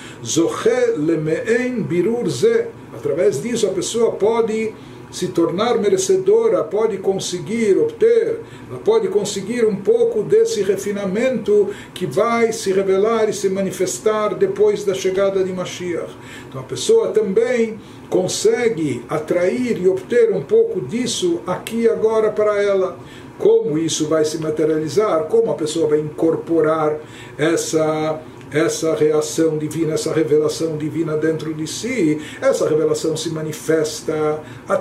[2.94, 4.72] Através disso a pessoa pode
[5.10, 12.52] se tornar merecedora, pode conseguir obter, ela pode conseguir um pouco desse refinamento que vai
[12.52, 16.12] se revelar e se manifestar depois da chegada de Mashiach.
[16.48, 17.78] Então a pessoa também
[18.08, 22.98] consegue atrair e obter um pouco disso aqui e agora para ela.
[23.38, 25.24] Como isso vai se materializar?
[25.24, 26.98] Como a pessoa vai incorporar
[27.38, 28.20] essa
[28.50, 34.40] essa reação divina, essa revelação divina dentro de si, essa revelação se manifesta,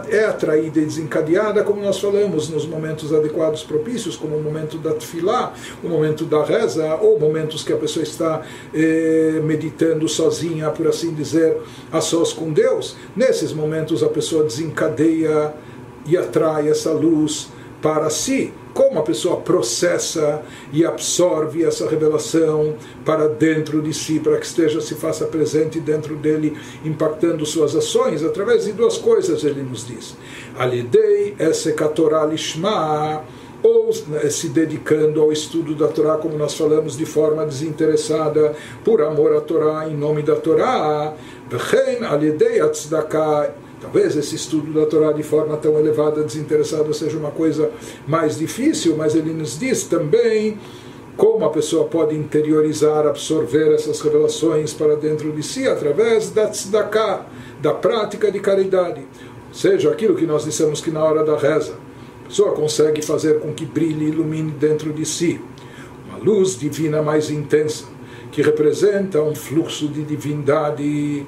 [0.10, 4.94] é atraída e desencadeada, como nós falamos, nos momentos adequados, propícios, como o momento da
[4.94, 5.54] tefilá,
[5.84, 8.42] o momento da reza, ou momentos que a pessoa está
[8.74, 11.58] eh, meditando sozinha, por assim dizer,
[11.92, 12.96] a sós com Deus.
[13.16, 15.54] Nesses momentos a pessoa desencadeia
[16.06, 17.50] e atrai essa luz
[17.82, 24.38] para si como a pessoa processa e absorve essa revelação para dentro de si, para
[24.38, 26.56] que esteja se faça presente dentro dele,
[26.86, 30.16] impactando suas ações, através de duas coisas, ele nos diz.
[30.56, 33.24] Alidei esse Torah lishma,
[33.64, 38.54] ou se dedicando ao estudo da Torá, como nós falamos, de forma desinteressada,
[38.86, 41.16] por amor à Torá, em nome da Torá,
[41.50, 47.32] v'chein alidei atzdaka Talvez esse estudo da Torá de forma tão elevada, desinteressada, seja uma
[47.32, 47.72] coisa
[48.08, 50.58] mais difícil, mas ele nos diz também
[51.16, 57.26] como a pessoa pode interiorizar, absorver essas revelações para dentro de si através da tzedakah,
[57.60, 59.02] da prática de caridade.
[59.50, 61.74] Ou seja, aquilo que nós dissemos que na hora da reza,
[62.26, 65.40] a pessoa consegue fazer com que brilhe e ilumine dentro de si
[66.08, 67.86] uma luz divina mais intensa,
[68.32, 71.26] que representa um fluxo de divindade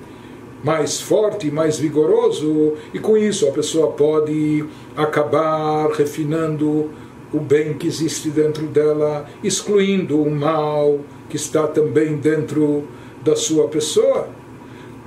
[0.63, 6.89] mais forte, mais vigoroso, e com isso a pessoa pode acabar refinando
[7.31, 10.99] o bem que existe dentro dela, excluindo o mal
[11.29, 12.87] que está também dentro
[13.23, 14.27] da sua pessoa.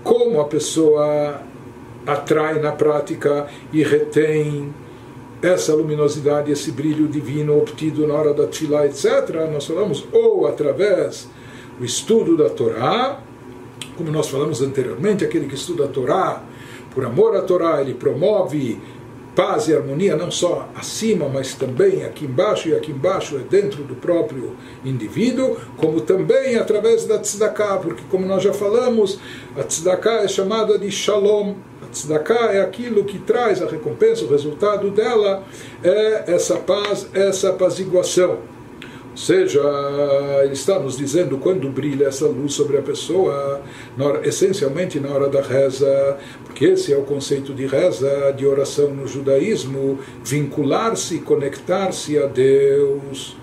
[0.05, 1.43] Como a pessoa
[2.07, 4.73] atrai na prática e retém
[5.43, 11.29] essa luminosidade, esse brilho divino obtido na hora da tefilá, etc., nós falamos ou através
[11.79, 13.21] do estudo da Torá,
[13.97, 16.43] como nós falamos anteriormente, aquele que estuda a Torá,
[16.95, 18.81] por amor à Torá, ele promove
[19.35, 23.83] paz e harmonia não só acima, mas também aqui embaixo, e aqui embaixo é dentro
[23.83, 29.19] do próprio indivíduo, como também através da tzedakah, porque como nós já falamos,
[29.57, 31.55] a tzedakah é chamada de shalom.
[31.83, 35.43] A tzedakah é aquilo que traz a recompensa, o resultado dela
[35.83, 38.52] é essa paz, essa apaziguação.
[39.13, 39.61] Ou seja,
[40.43, 43.61] ele está nos dizendo quando brilha essa luz sobre a pessoa,
[43.95, 48.47] na hora, essencialmente na hora da reza, porque esse é o conceito de reza, de
[48.47, 53.37] oração no judaísmo, vincular-se, conectar-se a Deus.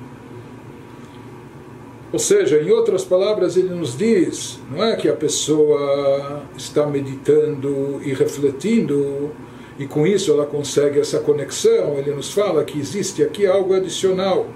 [2.11, 8.01] Ou seja, em outras palavras, ele nos diz, não é que a pessoa está meditando
[8.03, 9.29] e refletindo,
[9.77, 14.47] e com isso ela consegue essa conexão, ele nos fala que existe aqui algo adicional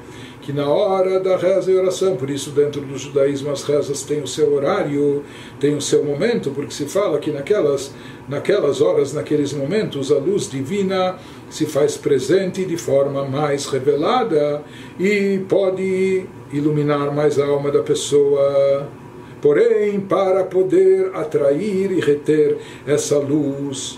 [0.44, 4.22] que na hora da reza e oração, por isso dentro do judaísmo as rezas têm
[4.22, 5.24] o seu horário,
[5.58, 7.94] têm o seu momento, porque se fala que naquelas,
[8.28, 11.16] naquelas horas, naqueles momentos, a luz divina
[11.50, 14.62] se faz presente de forma mais revelada
[15.00, 18.89] e pode iluminar mais a alma da pessoa.
[19.41, 23.98] Porém, para poder atrair e reter essa luz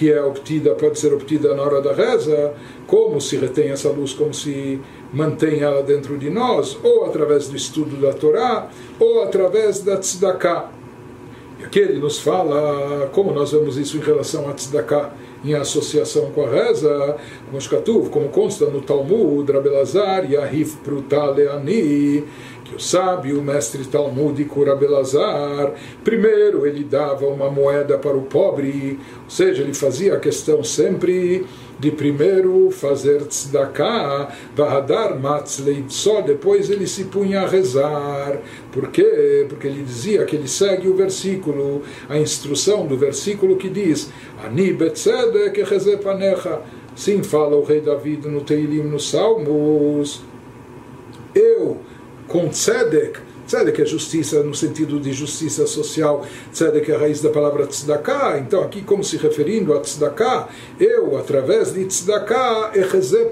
[0.00, 2.54] que é obtida, pode ser obtida na hora da reza,
[2.86, 4.80] como se retém essa luz, como se
[5.12, 10.70] mantém ela dentro de nós, ou através do estudo da Torá, ou através da tzedakah.
[11.58, 15.12] E aqui ele nos fala como nós vemos isso em relação a tzedakah
[15.44, 17.16] em associação com a reza,
[17.50, 22.24] como, como consta no Talmud, Rabelazar, Yahif Prutaleani,
[22.64, 25.72] que o sábio, o mestre talmúdico Rabelazar,
[26.04, 31.46] primeiro ele dava uma moeda para o pobre, ou seja, ele fazia a questão sempre
[31.80, 38.38] de primeiro fazer tzedakah, vahadar matzleit só, depois ele se punha a rezar.
[38.70, 39.46] Por quê?
[39.48, 44.10] Porque ele dizia que ele segue o versículo, a instrução do versículo que diz
[44.44, 45.64] Ani betzedek
[46.02, 46.60] panecha.
[46.94, 50.22] Sim, fala o rei David no Teilim, nos Salmos.
[51.34, 51.78] Eu,
[52.28, 53.18] com tzedek,
[53.50, 56.24] Tzedek é justiça no sentido de justiça social.
[56.52, 58.38] Tzedek é a raiz da palavra tzedakah.
[58.38, 60.48] Então, aqui, como se referindo a tzedakah,
[60.78, 62.70] eu, através de tzedakah,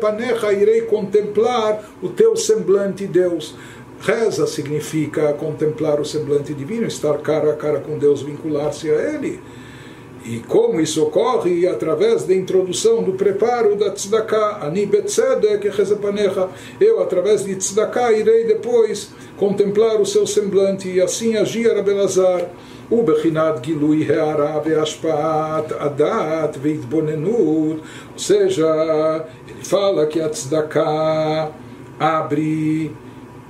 [0.01, 3.55] panecha, irei contemplar o teu semblante, Deus.
[4.01, 9.41] Reza significa contemplar o semblante divino, estar cara a cara com Deus, vincular-se a Ele.
[10.28, 11.68] E como isso ocorre?
[11.68, 14.60] Através da introdução do preparo da tzedakah.
[14.62, 15.70] Ani betzedek
[16.02, 16.48] panecha.
[16.80, 22.50] Eu, através de tzedakah, irei depois contemplar o seu semblante e assim agir a Belazar.
[22.92, 27.78] ובחינת גילוי הערה והשפעת הדת והתבוננות,
[28.14, 31.50] ou seja, ele fala que a tzedakah
[32.00, 32.92] abre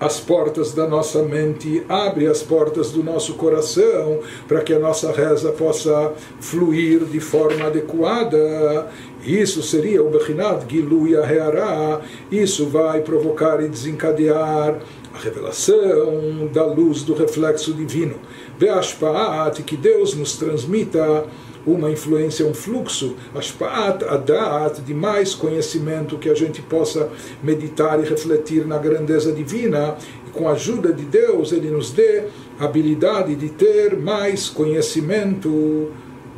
[0.01, 5.11] as portas da nossa mente, abre as portas do nosso coração para que a nossa
[5.11, 8.89] reza possa fluir de forma adequada.
[9.25, 12.01] Isso seria o Bechinat Gilu Yaheara.
[12.31, 14.79] Isso vai provocar e desencadear
[15.13, 18.17] a revelação da luz do reflexo divino.
[18.59, 21.25] Ve'ashpa'at, que Deus nos transmita
[21.73, 27.11] uma influência, um fluxo, ashpa'at adat, de mais conhecimento que a gente possa
[27.43, 29.97] meditar e refletir na grandeza divina.
[30.27, 32.25] E com a ajuda de Deus, Ele nos dê
[32.59, 35.91] a habilidade de ter mais conhecimento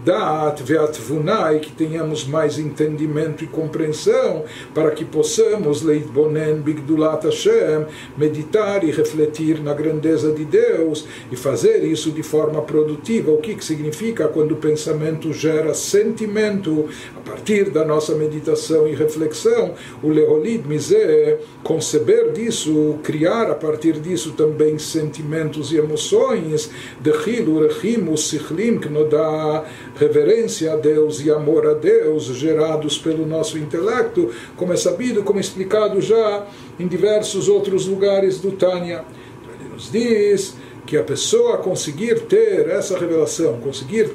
[0.05, 4.45] Da'at ve'atvunai, que tenhamos mais entendimento e compreensão,
[4.75, 7.87] para que possamos, leitbonen bigdulat Hashem,
[8.17, 13.31] meditar e refletir na grandeza de Deus e fazer isso de forma produtiva.
[13.31, 18.95] O que, que significa quando o pensamento gera sentimento a partir da nossa meditação e
[18.95, 19.75] reflexão?
[20.03, 26.71] O leolid mise, conceber disso, criar a partir disso também sentimentos e emoções,
[27.01, 29.65] de rechim, sichlim, que não dá
[29.97, 35.39] reverência a Deus e amor a Deus gerados pelo nosso intelecto, como é sabido, como
[35.39, 36.47] é explicado já
[36.79, 39.05] em diversos outros lugares do Tânia.
[39.43, 40.55] Então ele nos diz
[40.87, 44.11] que a pessoa conseguir ter essa revelação, conseguir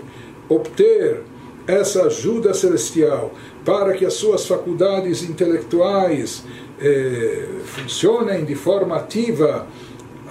[0.49, 1.21] obter
[1.67, 6.43] essa ajuda celestial para que as suas faculdades intelectuais
[6.80, 9.65] eh, funcionem de forma ativa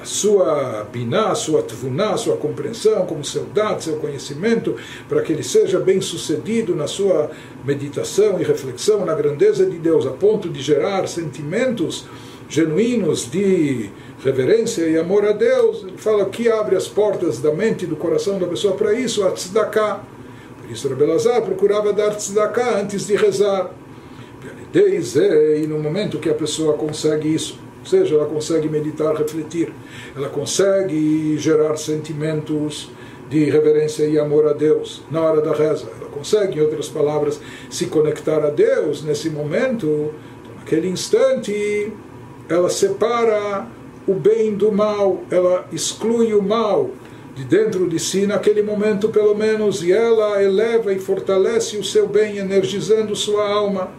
[0.04, 4.76] sua biná, sua tvuná, sua compreensão, como seu dado, seu conhecimento,
[5.08, 7.30] para que ele seja bem sucedido na sua
[7.64, 12.04] meditação e reflexão na grandeza de Deus, a ponto de gerar sentimentos
[12.46, 13.90] genuínos de
[14.22, 15.82] reverência e amor a Deus.
[15.82, 19.24] Ele fala que abre as portas da mente e do coração da pessoa para isso,
[19.24, 20.00] a tzedakah.
[20.60, 23.72] Por isso, Rabelazar procurava dar tzedakah antes de rezar.
[24.74, 29.70] E no momento que a pessoa consegue isso, ou seja, ela consegue meditar, refletir,
[30.16, 32.90] ela consegue gerar sentimentos
[33.28, 35.86] de reverência e amor a Deus na hora da reza.
[36.00, 40.14] Ela consegue, em outras palavras, se conectar a Deus nesse momento,
[40.56, 41.92] naquele instante,
[42.48, 43.66] ela separa
[44.06, 46.90] o bem do mal, ela exclui o mal
[47.34, 52.06] de dentro de si naquele momento, pelo menos, e ela eleva e fortalece o seu
[52.06, 53.90] bem, energizando sua alma.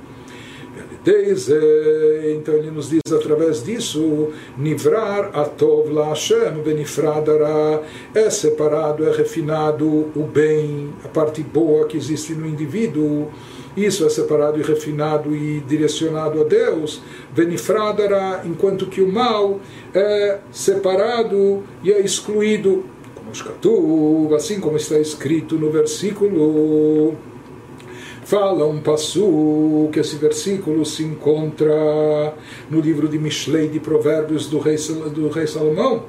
[1.07, 7.83] Então ele nos diz através disso, Nivrar atov la Hashem benifradara,
[8.13, 13.29] é separado, é refinado o bem, a parte boa que existe no indivíduo.
[13.77, 17.01] Isso é separado e refinado e direcionado a Deus,
[17.35, 19.59] benifradara, enquanto que o mal
[19.93, 22.85] é separado e é excluído.
[24.35, 27.15] Assim como está escrito no versículo
[28.25, 32.33] fala um passo que esse versículo se encontra
[32.69, 34.77] no livro de Mishlei de Provérbios do rei,
[35.13, 36.03] do rei Salomão.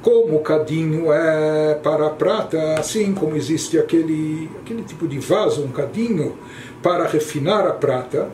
[0.00, 5.62] Como o cadinho é para a prata, assim como existe aquele, aquele tipo de vaso,
[5.62, 6.32] um cadinho,
[6.82, 8.30] para refinar a prata,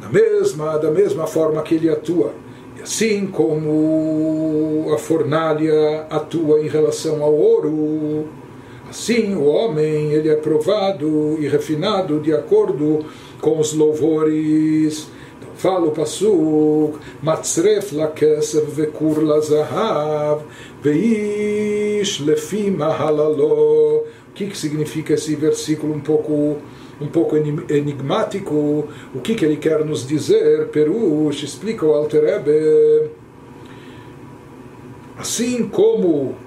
[0.00, 2.32] da mesma, da mesma forma que ele atua.
[2.78, 8.26] E assim como a fornalha atua em relação ao ouro,
[8.88, 13.04] Assim, o homem ele é provado e refinado de acordo
[13.40, 15.08] com os louvores.
[15.38, 20.42] Então, fala o Passuk, Matzref la kesev vekur la zahav,
[20.82, 24.04] veish lefi mahalalo.
[24.28, 26.58] O que, que significa esse versículo um pouco
[27.00, 28.88] um pouco enigmático?
[29.14, 30.68] O que, que ele quer nos dizer?
[30.68, 33.10] Perush explica o Alter Ebe.
[35.18, 36.45] Assim como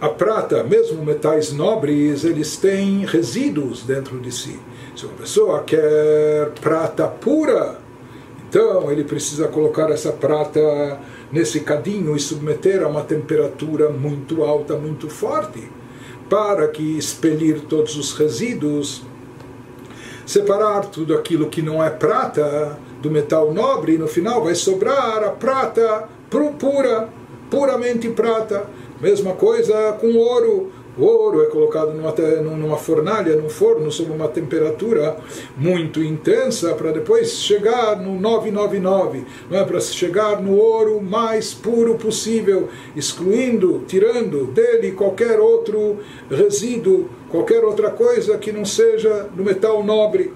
[0.00, 4.58] a prata, mesmo metais nobres, eles têm resíduos dentro de si.
[4.94, 7.78] Se uma pessoa quer prata pura,
[8.48, 11.00] então ele precisa colocar essa prata
[11.32, 15.70] nesse cadinho e submeter a uma temperatura muito alta, muito forte,
[16.28, 19.02] para que expelir todos os resíduos,
[20.26, 25.22] separar tudo aquilo que não é prata do metal nobre, e no final vai sobrar
[25.24, 26.08] a prata
[26.58, 27.08] pura,
[27.50, 28.66] puramente prata
[29.00, 30.70] Mesma coisa com ouro.
[30.98, 32.10] O ouro é colocado numa,
[32.56, 35.18] numa fornalha, num forno, sob uma temperatura
[35.54, 39.64] muito intensa, para depois chegar no 999, não é?
[39.64, 45.98] para chegar no ouro mais puro possível, excluindo, tirando dele qualquer outro
[46.30, 50.32] resíduo, qualquer outra coisa que não seja do metal nobre.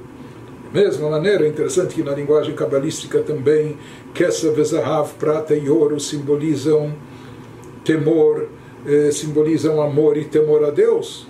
[0.75, 3.79] Da mesma maneira, interessante que na linguagem cabalística também,
[4.13, 6.95] Kessa, Vezahav, prata e ouro simbolizam
[7.91, 8.49] temor
[8.87, 11.27] eh, simbolizam amor e temor a Deus.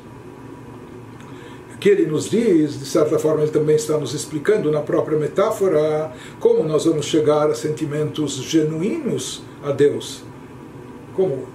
[1.81, 6.13] Que ele nos diz, de certa forma, ele também está nos explicando na própria metáfora
[6.39, 10.23] como nós vamos chegar a sentimentos genuínos a Deus.
[11.17, 11.47] Como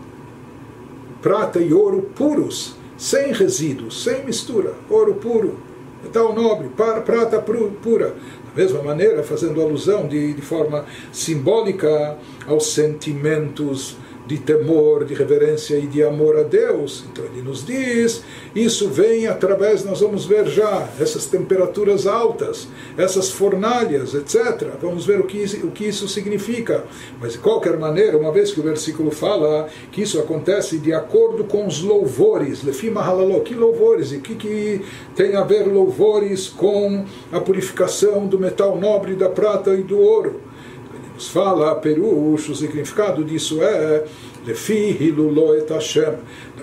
[1.21, 5.59] prata e ouro puros, sem resíduos, sem mistura, ouro puro,
[6.03, 8.15] metal nobre, prata pura.
[8.47, 15.77] Da mesma maneira, fazendo alusão de, de forma simbólica aos sentimentos de temor, de reverência
[15.77, 17.03] e de amor a Deus.
[17.11, 18.23] Então ele nos diz,
[18.55, 22.67] isso vem através, nós vamos ver já, essas temperaturas altas,
[22.97, 24.69] essas fornalhas, etc.
[24.81, 26.85] Vamos ver o que, o que isso significa.
[27.19, 31.43] Mas de qualquer maneira, uma vez que o versículo fala que isso acontece de acordo
[31.43, 34.11] com os louvores, lefima halaló, que louvores?
[34.11, 34.81] E o que, que
[35.15, 40.44] tem a ver louvores com a purificação do metal nobre, da prata e do ouro?
[41.15, 44.03] Nos fala, Perush, o significado disso é
[44.45, 44.53] da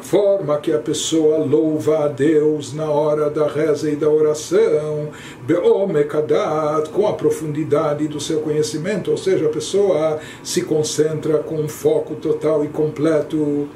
[0.03, 5.09] forma que a pessoa louva a Deus na hora da reza e da oração,
[5.47, 11.69] Beomekadat, com a profundidade do seu conhecimento, ou seja, a pessoa se concentra com um
[11.69, 13.69] foco total e completo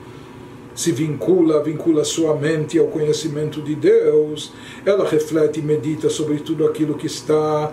[0.74, 4.52] se vincula, vincula sua mente ao conhecimento de Deus,
[4.84, 7.72] ela reflete e medita sobre tudo aquilo que está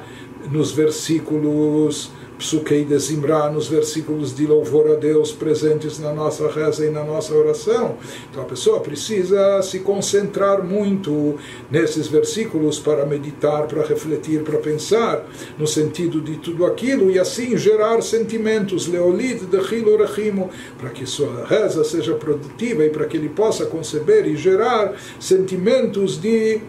[0.50, 2.12] nos versículos
[2.44, 7.02] Psukei de Zimra, nos versículos de louvor a Deus presentes na nossa reza e na
[7.02, 7.96] nossa oração.
[8.30, 11.38] Então a pessoa precisa se concentrar muito
[11.72, 15.26] nesses versículos para meditar, para refletir, para pensar
[15.58, 19.58] no sentido de tudo aquilo e assim gerar sentimentos, leolid de
[19.98, 24.94] rachimo, para que sua reza seja produtiva e para que ele possa conceber e gerar
[25.18, 26.60] sentimentos de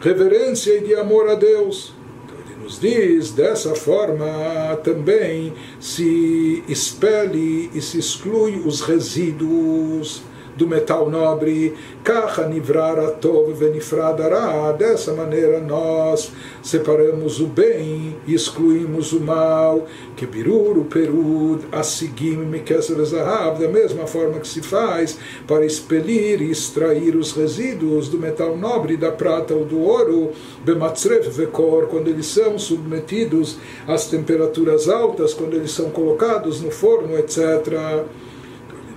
[0.00, 2.01] reverência e de amor a Deus
[2.72, 10.22] nos diz, dessa forma também se expele e se exclui os resíduos
[10.56, 11.74] do metal nobre,
[13.20, 14.72] tov venifradará.
[14.72, 16.30] Dessa maneira nós
[16.62, 19.86] separamos o bem e excluímos o mal.
[20.16, 23.58] Que biruru perud assigim mikeser zahav.
[23.58, 28.96] Da mesma forma que se faz para expelir e extrair os resíduos do metal nobre,
[28.96, 30.32] da prata ou do ouro,
[30.64, 37.18] bematzref vekor, quando eles são submetidos às temperaturas altas, quando eles são colocados no forno,
[37.18, 38.02] etc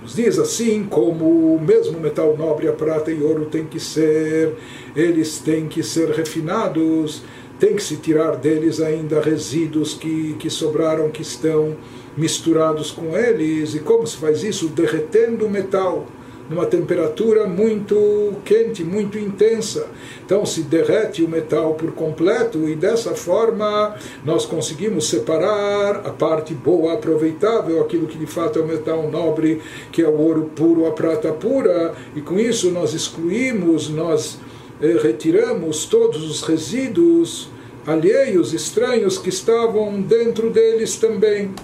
[0.06, 4.54] nos diz assim como o mesmo metal nobre, a prata e ouro tem que ser,
[4.94, 7.22] eles têm que ser refinados,
[7.58, 11.76] tem que se tirar deles ainda resíduos que, que sobraram, que estão
[12.16, 13.74] misturados com eles.
[13.74, 14.68] E como se faz isso?
[14.68, 16.06] Derretendo o metal
[16.48, 19.86] numa temperatura muito quente, muito intensa.
[20.24, 23.94] Então se derrete o metal por completo e dessa forma
[24.24, 29.60] nós conseguimos separar a parte boa, aproveitável, aquilo que de fato é o metal nobre,
[29.90, 34.38] que é o ouro puro, a prata pura, e com isso nós excluímos, nós
[34.80, 37.48] eh, retiramos todos os resíduos
[37.86, 41.54] alheios, estranhos que estavam dentro deles também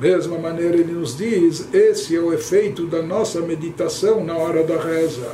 [0.00, 4.80] mesma maneira, ele nos diz: esse é o efeito da nossa meditação na hora da
[4.80, 5.26] reza.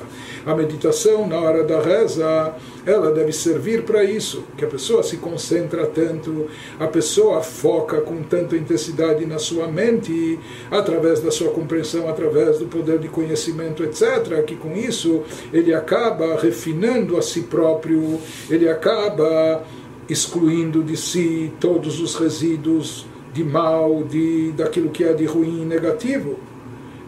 [0.45, 2.55] A meditação na hora da reza,
[2.85, 6.49] ela deve servir para isso, que a pessoa se concentra tanto,
[6.81, 12.67] a pessoa foca com tanta intensidade na sua mente, através da sua compreensão, através do
[12.67, 18.19] poder de conhecimento, etc., que com isso ele acaba refinando a si próprio,
[18.51, 19.63] ele acaba
[20.09, 25.65] excluindo de si todos os resíduos de mal, de, daquilo que é de ruim e
[25.65, 26.39] negativo,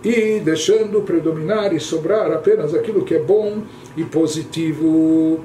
[0.03, 3.63] e deixando predominar e sobrar apenas aquilo que é bom
[3.97, 5.41] e positivo.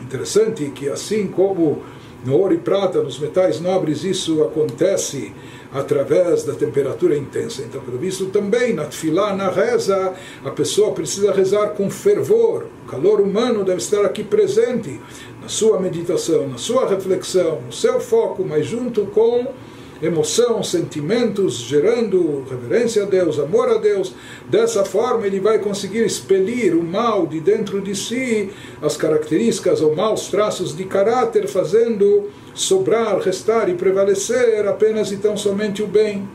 [0.00, 1.82] Interessante que assim como
[2.24, 5.32] no ouro e prata, nos metais nobres, isso acontece
[5.72, 7.62] através da temperatura intensa.
[7.62, 10.12] Então, pelo visto, também na tefilá, na reza,
[10.44, 12.66] a pessoa precisa rezar com fervor.
[12.84, 15.00] O calor humano deve estar aqui presente
[15.40, 19.46] na sua meditação, na sua reflexão, no seu foco, mas junto com
[20.02, 24.14] emoção, sentimentos, gerando reverência a Deus, amor a Deus.
[24.48, 29.94] Dessa forma, ele vai conseguir expelir o mal de dentro de si, as características ou
[29.94, 36.28] maus traços de caráter, fazendo sobrar, restar e prevalecer apenas e tão somente o bem.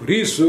[0.00, 0.44] Por isso,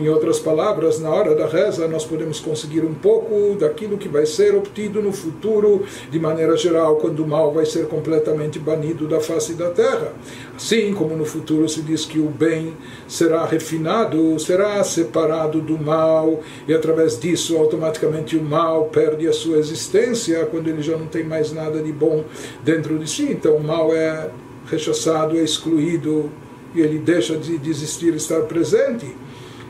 [0.00, 4.24] em outras palavras, na hora da reza, nós podemos conseguir um pouco daquilo que vai
[4.24, 9.20] ser obtido no futuro, de maneira geral, quando o mal vai ser completamente banido da
[9.20, 10.14] face da terra.
[10.56, 12.72] Assim como no futuro se diz que o bem
[13.06, 19.58] será refinado, será separado do mal, e através disso, automaticamente, o mal perde a sua
[19.58, 22.24] existência quando ele já não tem mais nada de bom
[22.64, 23.24] dentro de si.
[23.24, 24.30] Então, o mal é
[24.70, 26.30] rechaçado, é excluído
[26.76, 29.06] e ele deixa de existir, estar presente.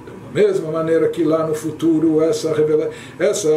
[0.02, 3.48] Então, da mesma maneira que lá no futuro essa revela, essa,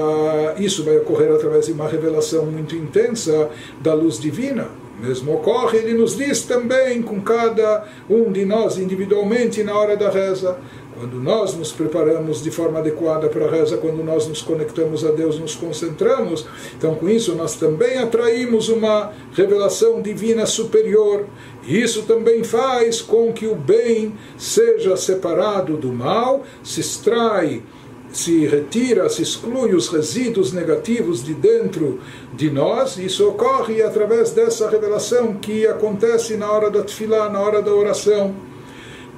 [0.58, 3.50] isso vai ocorrer através de uma revelação muito intensa
[3.82, 4.68] da luz divina.
[5.02, 10.10] Mesmo ocorre, ele nos diz também com cada um de nós individualmente na hora da
[10.10, 10.58] reza
[11.00, 15.12] quando nós nos preparamos de forma adequada para a reza, quando nós nos conectamos a
[15.12, 16.45] Deus, nos concentramos,
[16.78, 21.26] então com isso nós também atraímos uma revelação divina superior.
[21.66, 27.64] Isso também faz com que o bem seja separado do mal, se extrai
[28.12, 31.99] se retira, se exclui os resíduos negativos de dentro
[32.34, 37.62] de nós, isso ocorre através dessa revelação que acontece na hora da tefilá, na hora
[37.62, 38.34] da oração.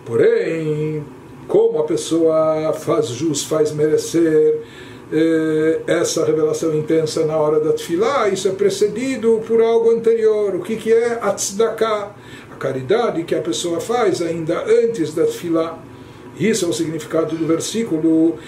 [0.06, 1.04] Porém,
[1.48, 4.62] como a pessoa faz jus, faz merecer
[5.12, 10.56] eh, essa revelação intensa na hora da tefilá, isso é precedido por algo anterior.
[10.56, 12.16] O que, que é a tzedakah?
[12.52, 15.80] A caridade que a pessoa faz ainda antes da tefilá.
[16.42, 18.40] Isso é o significado do versículo.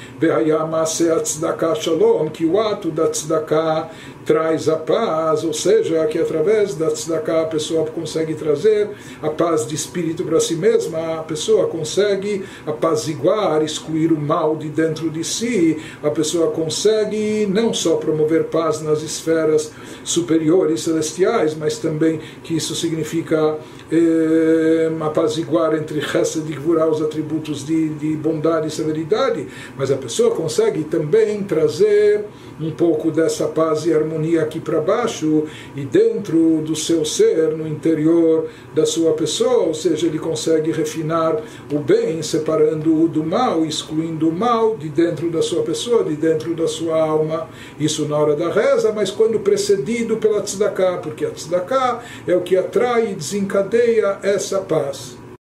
[1.80, 3.92] Shalom, que o ato da tzedakah
[4.26, 8.90] traz a paz, ou seja, que através da tzedakah a pessoa consegue trazer
[9.22, 14.70] a paz de espírito para si mesma, a pessoa consegue apaziguar, excluir o mal de
[14.70, 19.72] dentro de si, a pessoa consegue não só promover paz nas esferas
[20.04, 23.58] superiores celestiais, mas também que isso significa
[23.92, 29.98] eh, apaziguar entre Chesed e Gvurah os atributos de, de bondade e severidade, mas a
[29.98, 32.26] pessoa consegue também trazer
[32.60, 37.68] um pouco dessa paz e harmonia aqui para baixo e dentro do seu ser, no
[37.68, 44.30] interior da sua pessoa, ou seja, ele consegue refinar o bem, separando-o do mal, excluindo
[44.30, 47.50] o mal de dentro da sua pessoa, de dentro da sua alma.
[47.80, 52.42] Isso na hora da reza, mas quando precedido pela tzedakah, porque a tzedakah é o
[52.42, 55.23] que atrai e desencadeia essa paz.